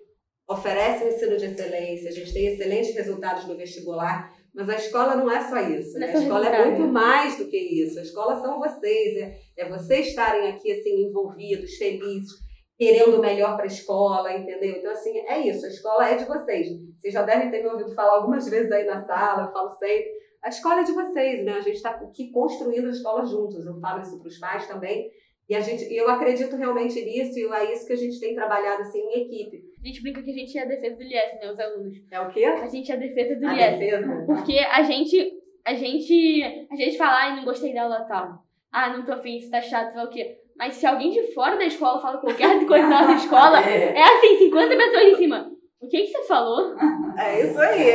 oferece 0.47 1.03
um 1.03 1.07
ensino 1.09 1.37
de 1.37 1.45
excelência, 1.45 2.09
a 2.09 2.13
gente 2.13 2.33
tem 2.33 2.47
excelentes 2.47 2.93
resultados 2.95 3.45
no 3.45 3.57
vestibular, 3.57 4.36
mas 4.57 4.69
a 4.69 4.75
escola 4.75 5.15
não 5.15 5.29
é 5.29 5.39
só 5.47 5.59
isso. 5.59 5.99
Né? 5.99 6.07
A 6.07 6.13
escola 6.17 6.47
é 6.47 6.65
muito 6.65 6.81
né? 6.81 6.87
mais 6.87 7.37
do 7.37 7.45
que 7.45 7.57
isso. 7.57 7.99
A 7.99 8.01
escola 8.01 8.41
são 8.41 8.57
vocês, 8.57 9.15
é, 9.15 9.37
é 9.55 9.69
vocês 9.69 10.07
estarem 10.07 10.49
aqui 10.49 10.71
assim 10.71 11.03
envolvidos, 11.03 11.75
felizes, 11.75 12.31
querendo 12.75 13.17
o 13.17 13.21
melhor 13.21 13.55
para 13.55 13.65
a 13.65 13.67
escola, 13.67 14.33
entendeu? 14.33 14.77
Então 14.77 14.91
assim 14.91 15.15
é 15.15 15.47
isso. 15.47 15.63
A 15.63 15.69
escola 15.69 16.09
é 16.09 16.15
de 16.15 16.25
vocês. 16.25 16.69
Vocês 16.97 17.13
já 17.13 17.21
devem 17.21 17.51
ter 17.51 17.61
me 17.61 17.69
ouvido 17.69 17.93
falar 17.93 18.15
algumas 18.15 18.49
vezes 18.49 18.71
aí 18.71 18.83
na 18.83 19.05
sala. 19.05 19.43
Eu 19.43 19.53
falo 19.53 19.69
sempre. 19.69 20.09
A 20.43 20.49
escola 20.49 20.81
é 20.81 20.83
de 20.83 20.91
vocês, 20.91 21.45
né? 21.45 21.51
A 21.51 21.61
gente 21.61 21.75
está 21.75 21.91
aqui 21.91 22.31
construindo 22.31 22.87
a 22.87 22.91
escola 22.91 23.27
juntos. 23.27 23.63
Eu 23.63 23.79
falo 23.79 24.01
isso 24.01 24.17
para 24.17 24.27
os 24.27 24.39
pais 24.39 24.67
também. 24.67 25.11
E 25.47 25.53
a 25.53 25.61
gente, 25.61 25.83
e 25.83 25.95
eu 25.95 26.09
acredito 26.09 26.55
realmente 26.55 26.99
nisso 27.05 27.37
e 27.37 27.45
é 27.45 27.73
isso 27.73 27.85
que 27.85 27.93
a 27.93 27.97
gente 27.97 28.19
tem 28.19 28.33
trabalhado 28.33 28.81
assim 28.81 28.99
em 28.99 29.21
equipe. 29.21 29.66
A 29.83 29.87
gente 29.87 30.01
brinca 30.01 30.21
que 30.23 30.31
a 30.31 30.33
gente 30.33 30.57
é 30.57 30.61
a 30.63 30.65
defesa 30.65 30.95
do 30.95 31.03
IES, 31.03 31.39
né, 31.41 31.51
os 31.51 31.59
alunos. 31.59 31.97
É 32.11 32.19
o 32.19 32.29
quê? 32.29 32.45
A 32.45 32.67
gente 32.67 32.91
é 32.91 32.95
a 32.95 32.97
defesa 32.97 33.35
do 33.39 33.47
A 33.47 33.53
IES. 33.53 33.79
defesa. 33.79 34.23
Porque 34.25 34.57
a 34.59 34.81
gente, 34.83 35.31
a 35.65 35.73
gente, 35.73 36.67
a 36.71 36.75
gente 36.75 36.97
fala, 36.97 37.17
ai, 37.23 37.35
não 37.37 37.45
gostei 37.45 37.73
da 37.73 37.83
aula 37.83 38.01
tal. 38.01 38.39
Ah, 38.71 38.89
não 38.95 39.05
tô 39.05 39.13
afim, 39.13 39.37
isso 39.37 39.49
tá 39.51 39.61
chato, 39.61 39.93
sei 39.93 40.03
o 40.03 40.09
quê. 40.09 40.37
Mas 40.57 40.73
se 40.75 40.85
alguém 40.85 41.11
de 41.11 41.31
fora 41.33 41.55
da 41.55 41.65
escola 41.65 41.99
fala 42.01 42.17
qualquer 42.17 42.65
coisa 42.65 42.87
na 42.87 43.03
nossa 43.07 43.23
escola, 43.25 43.59
É. 43.65 43.97
é 43.97 44.03
assim, 44.17 44.37
50 44.39 44.75
pessoas 44.75 45.03
em 45.03 45.15
cima. 45.15 45.51
O 45.79 45.87
que 45.87 46.01
que 46.01 46.07
você 46.07 46.23
falou? 46.27 46.75
É 47.17 47.43
isso 47.47 47.59
aí. 47.59 47.91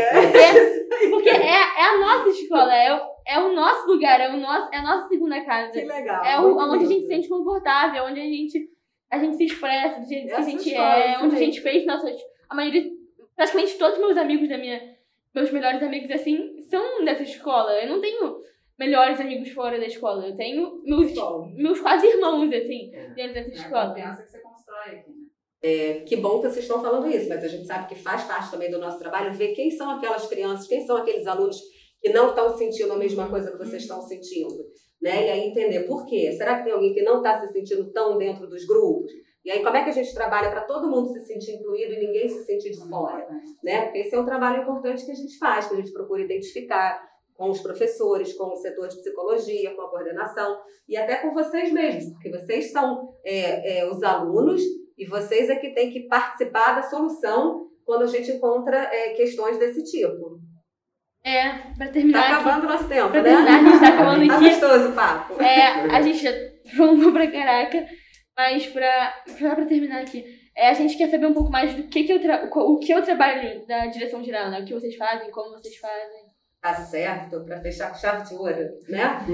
Porque, 0.91 1.09
porque 1.11 1.29
é, 1.31 1.47
é 1.47 1.85
a 1.95 1.99
nossa 2.01 2.29
escola, 2.31 2.75
é 2.75 2.93
o, 2.93 3.01
é 3.25 3.39
o 3.39 3.53
nosso 3.55 3.87
lugar, 3.87 4.21
é, 4.21 4.35
o 4.35 4.37
nosso, 4.37 4.69
é 4.75 4.79
a 4.79 4.83
nossa 4.83 5.07
segunda 5.07 5.45
casa. 5.45 5.71
Que 5.71 5.85
legal. 5.85 6.25
É 6.25 6.41
o, 6.41 6.57
onde 6.59 6.85
a 6.85 6.89
gente 6.89 7.03
se 7.03 7.07
sente 7.09 7.29
confortável, 7.29 8.05
onde 8.05 8.19
a 8.21 8.25
gente, 8.25 8.69
a 9.13 9.19
gente 9.19 9.37
se 9.37 9.45
expressa, 9.45 10.01
do 10.01 10.09
jeito 10.09 10.27
que 10.27 10.33
a 10.33 10.41
gente 10.41 10.75
é, 10.75 11.19
onde 11.19 11.37
a 11.37 11.39
gente 11.39 11.61
fez 11.61 11.85
nossas. 11.85 12.19
A 12.49 12.55
maioria, 12.55 12.91
praticamente 13.37 13.77
todos 13.77 13.99
os 13.99 14.01
meus 14.01 14.17
amigos 14.17 14.49
da 14.49 14.57
minha, 14.57 14.81
meus 15.35 15.51
melhores 15.53 15.83
amigos, 15.83 16.11
assim, 16.11 16.59
são 16.71 17.05
dessa 17.05 17.23
escola. 17.23 17.73
Eu 17.73 17.91
não 17.91 18.01
tenho 18.01 18.41
melhores 18.79 19.21
amigos 19.21 19.51
fora 19.51 19.79
da 19.79 19.85
escola. 19.85 20.27
Eu 20.27 20.35
tenho 20.35 20.83
meus, 20.83 21.13
meus 21.55 21.81
quase 21.81 22.07
irmãos, 22.07 22.51
assim, 22.55 22.91
dentro 23.15 23.35
dessa 23.35 23.51
É 23.51 23.53
a 23.53 23.63
escola. 23.63 23.89
confiança 23.89 24.23
que 24.23 24.31
você 24.31 24.41
constrói 24.41 24.89
aqui, 24.97 25.11
né? 25.11 25.23
É, 25.65 26.01
que 26.01 26.17
bom 26.17 26.41
que 26.41 26.49
vocês 26.49 26.65
estão 26.65 26.81
falando 26.83 27.09
isso, 27.09 27.29
mas 27.29 27.45
a 27.45 27.49
gente 27.49 27.67
sabe 27.67 27.89
que 27.89 27.95
faz 27.95 28.25
parte 28.25 28.51
também 28.51 28.71
do 28.71 28.79
nosso 28.79 28.99
trabalho 28.99 29.33
ver 29.35 29.53
quem 29.55 29.71
são 29.71 29.91
aquelas 29.91 30.27
crianças, 30.27 30.67
quem 30.67 30.85
são 30.85 30.97
aqueles 30.97 31.27
alunos 31.27 31.61
que 32.01 32.09
não 32.09 32.31
estão 32.31 32.57
sentindo 32.57 32.95
a 32.95 32.97
mesma 32.97 33.29
coisa 33.29 33.53
que 33.53 33.59
vocês 33.59 33.83
estão 33.83 34.01
sentindo. 34.01 34.57
Né? 35.03 35.27
E 35.27 35.31
aí 35.31 35.41
entender 35.49 35.81
por 35.81 36.07
quê. 36.07 36.33
Será 36.33 36.59
que 36.59 36.65
tem 36.65 36.73
alguém 36.73 36.95
que 36.95 37.03
não 37.03 37.17
está 37.17 37.41
se 37.41 37.53
sentindo 37.53 37.91
tão 37.93 38.17
dentro 38.17 38.47
dos 38.47 38.65
grupos? 38.65 39.11
E 39.45 39.51
aí 39.51 39.63
como 39.63 39.77
é 39.77 39.83
que 39.83 39.91
a 39.91 39.93
gente 39.93 40.15
trabalha 40.15 40.51
para 40.51 40.61
todo 40.61 40.89
mundo 40.89 41.09
se 41.09 41.21
sentir 41.27 41.57
incluído 41.57 41.95
e 41.95 42.07
ninguém 42.07 42.29
se 42.29 42.45
sentir 42.45 42.71
de 42.71 42.89
fora? 42.89 43.27
né? 43.63 43.83
Porque 43.85 43.99
esse 43.99 44.15
é 44.15 44.21
um 44.21 44.25
trabalho 44.25 44.63
importante 44.63 45.05
que 45.05 45.13
a 45.13 45.15
gente 45.15 45.39
faz, 45.39 45.67
que 45.67 45.75
a 45.75 45.77
gente 45.77 45.93
procura 45.93 46.23
identificar 46.23 47.03
com 47.35 47.51
os 47.51 47.61
professores, 47.61 48.35
com 48.35 48.53
o 48.53 48.57
setor 48.57 48.89
de 48.89 48.97
psicologia, 48.97 49.75
com 49.75 49.83
a 49.83 49.91
coordenação 49.91 50.61
e 50.89 50.97
até 50.97 51.17
com 51.17 51.33
vocês 51.33 51.73
mesmos, 51.73 52.13
porque 52.13 52.31
vocês 52.31 52.71
são 52.71 53.15
é, 53.25 53.79
é, 53.79 53.91
os 53.91 54.03
alunos 54.03 54.61
e 54.99 55.07
vocês 55.07 55.49
é 55.49 55.57
que 55.57 55.75
têm 55.75 55.91
que 55.91 56.07
participar 56.07 56.77
da 56.77 56.83
solução 56.83 57.69
quando 57.85 58.03
a 58.03 58.07
gente 58.07 58.31
encontra 58.31 58.77
é, 58.77 59.15
questões 59.15 59.59
desse 59.59 59.83
tipo. 59.85 60.39
É, 61.25 61.49
pra 61.77 61.87
Tá 61.87 61.93
terminar 61.93 62.23
aqui. 62.25 62.33
acabando 62.33 62.65
o 62.67 62.69
nosso 62.69 62.89
tempo, 62.89 63.11
Pra 63.11 63.23
né? 63.23 63.29
terminar, 63.31 63.55
a 63.59 63.63
gente 63.71 63.81
tá 63.81 63.89
acabando 63.89 64.27
Tá 64.29 64.35
aqui. 64.37 64.49
gostoso 64.51 64.89
o 64.89 64.93
papo. 64.93 65.43
É, 65.43 65.67
a 65.97 66.03
gente 66.03 66.19
já 66.23 66.33
prolongou 66.75 67.13
pra 67.13 67.31
caraca, 67.31 67.87
mas 68.37 68.67
pra, 68.67 69.15
pra, 69.39 69.55
pra 69.55 69.65
terminar 69.67 70.03
aqui, 70.03 70.25
é, 70.57 70.69
a 70.71 70.75
gente 70.75 70.97
quer 70.97 71.09
saber 71.11 71.27
um 71.27 71.33
pouco 71.35 71.51
mais 71.51 71.75
do 71.75 71.85
que, 71.85 72.05
que 72.05 72.13
eu 72.13 72.21
tra 72.21 72.49
o 72.53 72.79
que 72.79 72.93
eu 72.93 73.03
trabalho 73.03 73.65
da 73.67 73.87
direção 73.87 74.23
geral, 74.25 74.51
né? 74.51 74.61
O 74.61 74.65
que 74.65 74.75
vocês 74.75 74.97
fazem, 74.97 75.31
como 75.31 75.51
vocês 75.53 75.77
fazem. 75.77 76.33
Tá 76.61 76.75
certo, 76.75 77.45
para 77.45 77.61
fechar 77.61 77.91
com 77.91 77.99
chave 77.99 78.25
de 78.29 78.35
ouro, 78.35 78.69
né? 78.89 79.25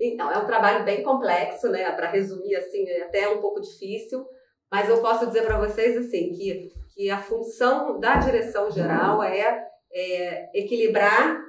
Então, 0.00 0.30
é 0.30 0.38
um 0.38 0.44
trabalho 0.46 0.84
bem 0.84 1.02
complexo, 1.02 1.68
né? 1.70 1.90
Para 1.92 2.10
resumir, 2.10 2.54
assim, 2.56 2.86
é 2.88 3.02
até 3.04 3.28
um 3.28 3.40
pouco 3.40 3.60
difícil, 3.60 4.22
mas 4.70 4.88
eu 4.88 5.00
posso 5.00 5.26
dizer 5.26 5.42
para 5.44 5.58
vocês, 5.58 5.96
assim, 5.96 6.30
que, 6.32 6.68
que 6.94 7.10
a 7.10 7.16
função 7.18 7.98
da 8.00 8.16
direção 8.16 8.70
geral 8.70 9.22
é, 9.22 9.64
é 9.94 10.50
equilibrar 10.54 11.42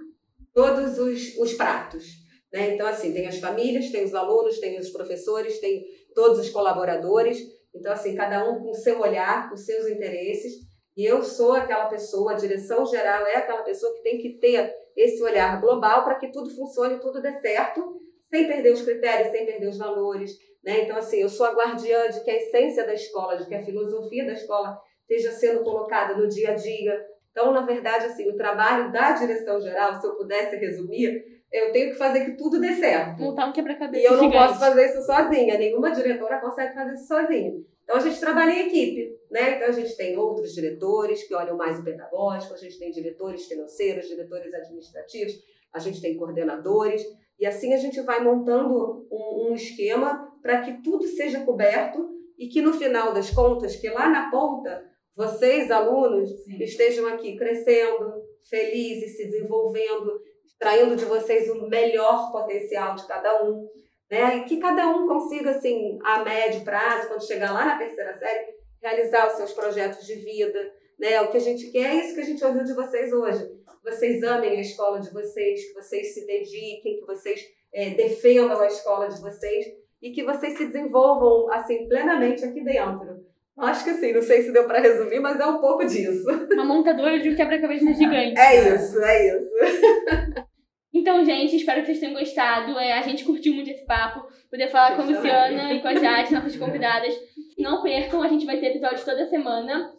todos 0.53 0.99
os, 0.99 1.37
os 1.37 1.53
pratos, 1.53 2.05
né? 2.53 2.73
Então, 2.73 2.87
assim, 2.87 3.13
tem 3.13 3.27
as 3.27 3.39
famílias, 3.39 3.91
tem 3.91 4.03
os 4.03 4.13
alunos, 4.13 4.59
tem 4.59 4.79
os 4.79 4.89
professores, 4.89 5.59
tem 5.59 5.85
todos 6.13 6.39
os 6.39 6.49
colaboradores, 6.49 7.39
então, 7.73 7.91
assim, 7.91 8.15
cada 8.15 8.49
um 8.49 8.63
com 8.63 8.73
seu 8.73 9.01
olhar, 9.01 9.49
com 9.49 9.57
seus 9.57 9.87
interesses, 9.87 10.53
e 10.95 11.03
eu 11.03 11.21
sou 11.23 11.51
aquela 11.51 11.87
pessoa, 11.87 12.31
a 12.31 12.35
direção 12.35 12.85
geral 12.85 13.27
é 13.27 13.35
aquela 13.35 13.63
pessoa 13.63 13.93
que 13.95 14.01
tem 14.01 14.17
que 14.17 14.37
ter 14.39 14.73
esse 14.95 15.21
olhar 15.21 15.59
global 15.59 16.05
para 16.05 16.15
que 16.15 16.31
tudo 16.31 16.49
funcione, 16.55 17.01
tudo 17.01 17.21
dê 17.21 17.33
certo, 17.39 17.99
sem 18.21 18.47
perder 18.47 18.71
os 18.71 18.81
critérios, 18.81 19.31
sem 19.31 19.45
perder 19.45 19.67
os 19.67 19.77
valores. 19.77 20.31
Né? 20.63 20.83
Então, 20.83 20.97
assim, 20.97 21.17
eu 21.17 21.27
sou 21.27 21.45
a 21.45 21.53
guardiã 21.53 22.09
de 22.09 22.23
que 22.23 22.31
a 22.31 22.37
essência 22.37 22.85
da 22.85 22.93
escola, 22.93 23.35
de 23.35 23.45
que 23.45 23.53
a 23.53 23.63
filosofia 23.63 24.25
da 24.25 24.33
escola 24.33 24.79
esteja 25.01 25.31
sendo 25.33 25.63
colocada 25.63 26.15
no 26.15 26.27
dia 26.27 26.51
a 26.51 26.55
dia. 26.55 27.05
Então, 27.35 27.51
na 27.51 27.61
verdade, 27.65 28.05
assim, 28.05 28.29
o 28.29 28.37
trabalho 28.37 28.93
da 28.93 29.11
direção 29.11 29.59
geral, 29.59 29.99
se 29.99 30.07
eu 30.07 30.15
pudesse 30.15 30.55
resumir, 30.55 31.21
eu 31.51 31.69
tenho 31.73 31.91
que 31.91 31.97
fazer 31.97 32.23
que 32.23 32.37
tudo 32.37 32.61
dê 32.61 32.71
certo. 32.75 33.21
Montar 33.21 33.47
um 33.47 33.51
quebra-cabeça 33.51 34.01
E 34.01 34.05
eu 34.05 34.13
não 34.15 34.31
gigante. 34.31 34.47
posso 34.47 34.59
fazer 34.59 34.85
isso 34.85 35.01
sozinha, 35.05 35.57
nenhuma 35.57 35.91
diretora 35.91 36.39
consegue 36.39 36.73
fazer 36.73 36.93
isso 36.93 37.07
sozinha. 37.07 37.51
Então 37.83 37.97
a 37.97 37.99
gente 37.99 38.19
trabalha 38.21 38.51
em 38.51 38.67
equipe, 38.67 39.19
né? 39.29 39.57
Então 39.57 39.67
a 39.67 39.71
gente 39.73 39.97
tem 39.97 40.17
outros 40.17 40.53
diretores 40.53 41.27
que 41.27 41.35
olham 41.35 41.57
mais 41.57 41.77
o 41.77 41.83
pedagógico, 41.83 42.53
a 42.53 42.57
gente 42.57 42.79
tem 42.79 42.89
diretores 42.89 43.45
financeiros, 43.47 44.07
diretores 44.07 44.53
administrativos, 44.53 45.33
a 45.73 45.79
gente 45.79 46.01
tem 46.01 46.15
coordenadores, 46.17 47.03
e 47.37 47.45
assim 47.45 47.73
a 47.73 47.77
gente 47.77 47.99
vai 47.99 48.23
montando 48.23 49.05
um, 49.11 49.49
um 49.49 49.53
esquema 49.53 50.33
para 50.41 50.61
que 50.61 50.81
tudo 50.81 51.05
seja 51.05 51.41
coberto 51.41 52.09
e 52.39 52.47
que 52.47 52.61
no 52.61 52.71
final 52.73 53.13
das 53.13 53.29
contas, 53.29 53.75
que 53.75 53.89
lá 53.89 54.09
na 54.09 54.31
ponta, 54.31 54.83
vocês, 55.15 55.71
alunos, 55.71 56.29
Sim. 56.43 56.61
estejam 56.61 57.07
aqui 57.07 57.37
crescendo, 57.37 58.21
felizes, 58.49 59.15
se 59.15 59.25
desenvolvendo, 59.25 60.19
extraindo 60.45 60.95
de 60.95 61.05
vocês 61.05 61.49
o 61.49 61.67
melhor 61.67 62.31
potencial 62.31 62.95
de 62.95 63.07
cada 63.07 63.43
um, 63.43 63.67
né? 64.11 64.37
E 64.37 64.43
que 64.43 64.57
cada 64.57 64.87
um 64.89 65.07
consiga, 65.07 65.51
assim, 65.51 65.97
a 66.03 66.23
médio 66.23 66.63
prazo, 66.63 67.07
quando 67.07 67.25
chegar 67.25 67.53
lá 67.53 67.65
na 67.65 67.77
terceira 67.77 68.13
série, 68.13 68.55
realizar 68.81 69.27
os 69.27 69.33
seus 69.33 69.53
projetos 69.53 70.05
de 70.05 70.15
vida, 70.15 70.73
né? 70.99 71.21
O 71.21 71.31
que 71.31 71.37
a 71.37 71.41
gente 71.41 71.71
quer 71.71 71.95
é 71.95 71.95
isso 71.95 72.15
que 72.15 72.21
a 72.21 72.25
gente 72.25 72.43
ouviu 72.43 72.63
de 72.63 72.73
vocês 72.73 73.11
hoje. 73.11 73.45
Que 73.47 73.91
vocês 73.91 74.23
amem 74.23 74.57
a 74.57 74.61
escola 74.61 74.99
de 74.99 75.11
vocês, 75.11 75.67
que 75.67 75.73
vocês 75.73 76.13
se 76.13 76.25
dediquem, 76.25 76.99
que 76.99 77.05
vocês 77.05 77.41
eh, 77.73 77.91
defendam 77.91 78.59
a 78.59 78.67
escola 78.67 79.07
de 79.07 79.21
vocês 79.21 79.65
e 80.01 80.11
que 80.11 80.23
vocês 80.23 80.57
se 80.57 80.65
desenvolvam, 80.67 81.51
assim, 81.51 81.87
plenamente 81.87 82.43
aqui 82.43 82.63
dentro. 82.63 83.14
Acho 83.57 83.85
que 83.85 83.91
assim, 83.91 84.11
não 84.11 84.21
sei 84.21 84.41
se 84.41 84.51
deu 84.51 84.65
para 84.67 84.79
resumir, 84.79 85.19
mas 85.19 85.39
é 85.39 85.45
um 85.45 85.59
pouco 85.59 85.85
disso. 85.85 86.25
Uma 86.51 86.65
montadora 86.65 87.19
de 87.19 87.29
um 87.29 87.35
quebra-cabeça 87.35 87.93
gigante. 87.93 88.37
É 88.37 88.75
isso, 88.75 88.99
é 89.01 89.37
isso. 89.37 90.45
Então, 90.93 91.23
gente, 91.25 91.57
espero 91.57 91.81
que 91.81 91.87
vocês 91.87 91.99
tenham 91.99 92.13
gostado. 92.13 92.79
É, 92.79 92.93
a 92.93 93.01
gente 93.01 93.25
curtiu 93.25 93.53
muito 93.53 93.69
esse 93.69 93.85
papo. 93.85 94.25
Poder 94.49 94.69
falar 94.69 94.95
com 94.95 95.01
a 95.01 95.05
Luciana 95.05 95.73
e 95.73 95.81
com 95.81 95.89
a 95.89 95.93
Jade, 95.93 96.33
nossas 96.33 96.55
convidadas. 96.55 97.13
Não 97.57 97.83
percam, 97.83 98.23
a 98.23 98.29
gente 98.29 98.45
vai 98.45 98.57
ter 98.59 98.67
episódios 98.67 99.03
toda 99.03 99.27
semana. 99.27 99.91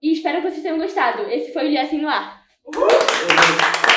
E 0.00 0.12
espero 0.12 0.40
que 0.40 0.48
vocês 0.48 0.62
tenham 0.62 0.78
gostado. 0.78 1.28
Esse 1.28 1.52
foi 1.52 1.66
o 1.66 1.70
Dia 1.70 1.82
Assim 1.82 2.00
no 2.00 2.08
Ar. 2.08 2.40
Uhum. 2.66 3.87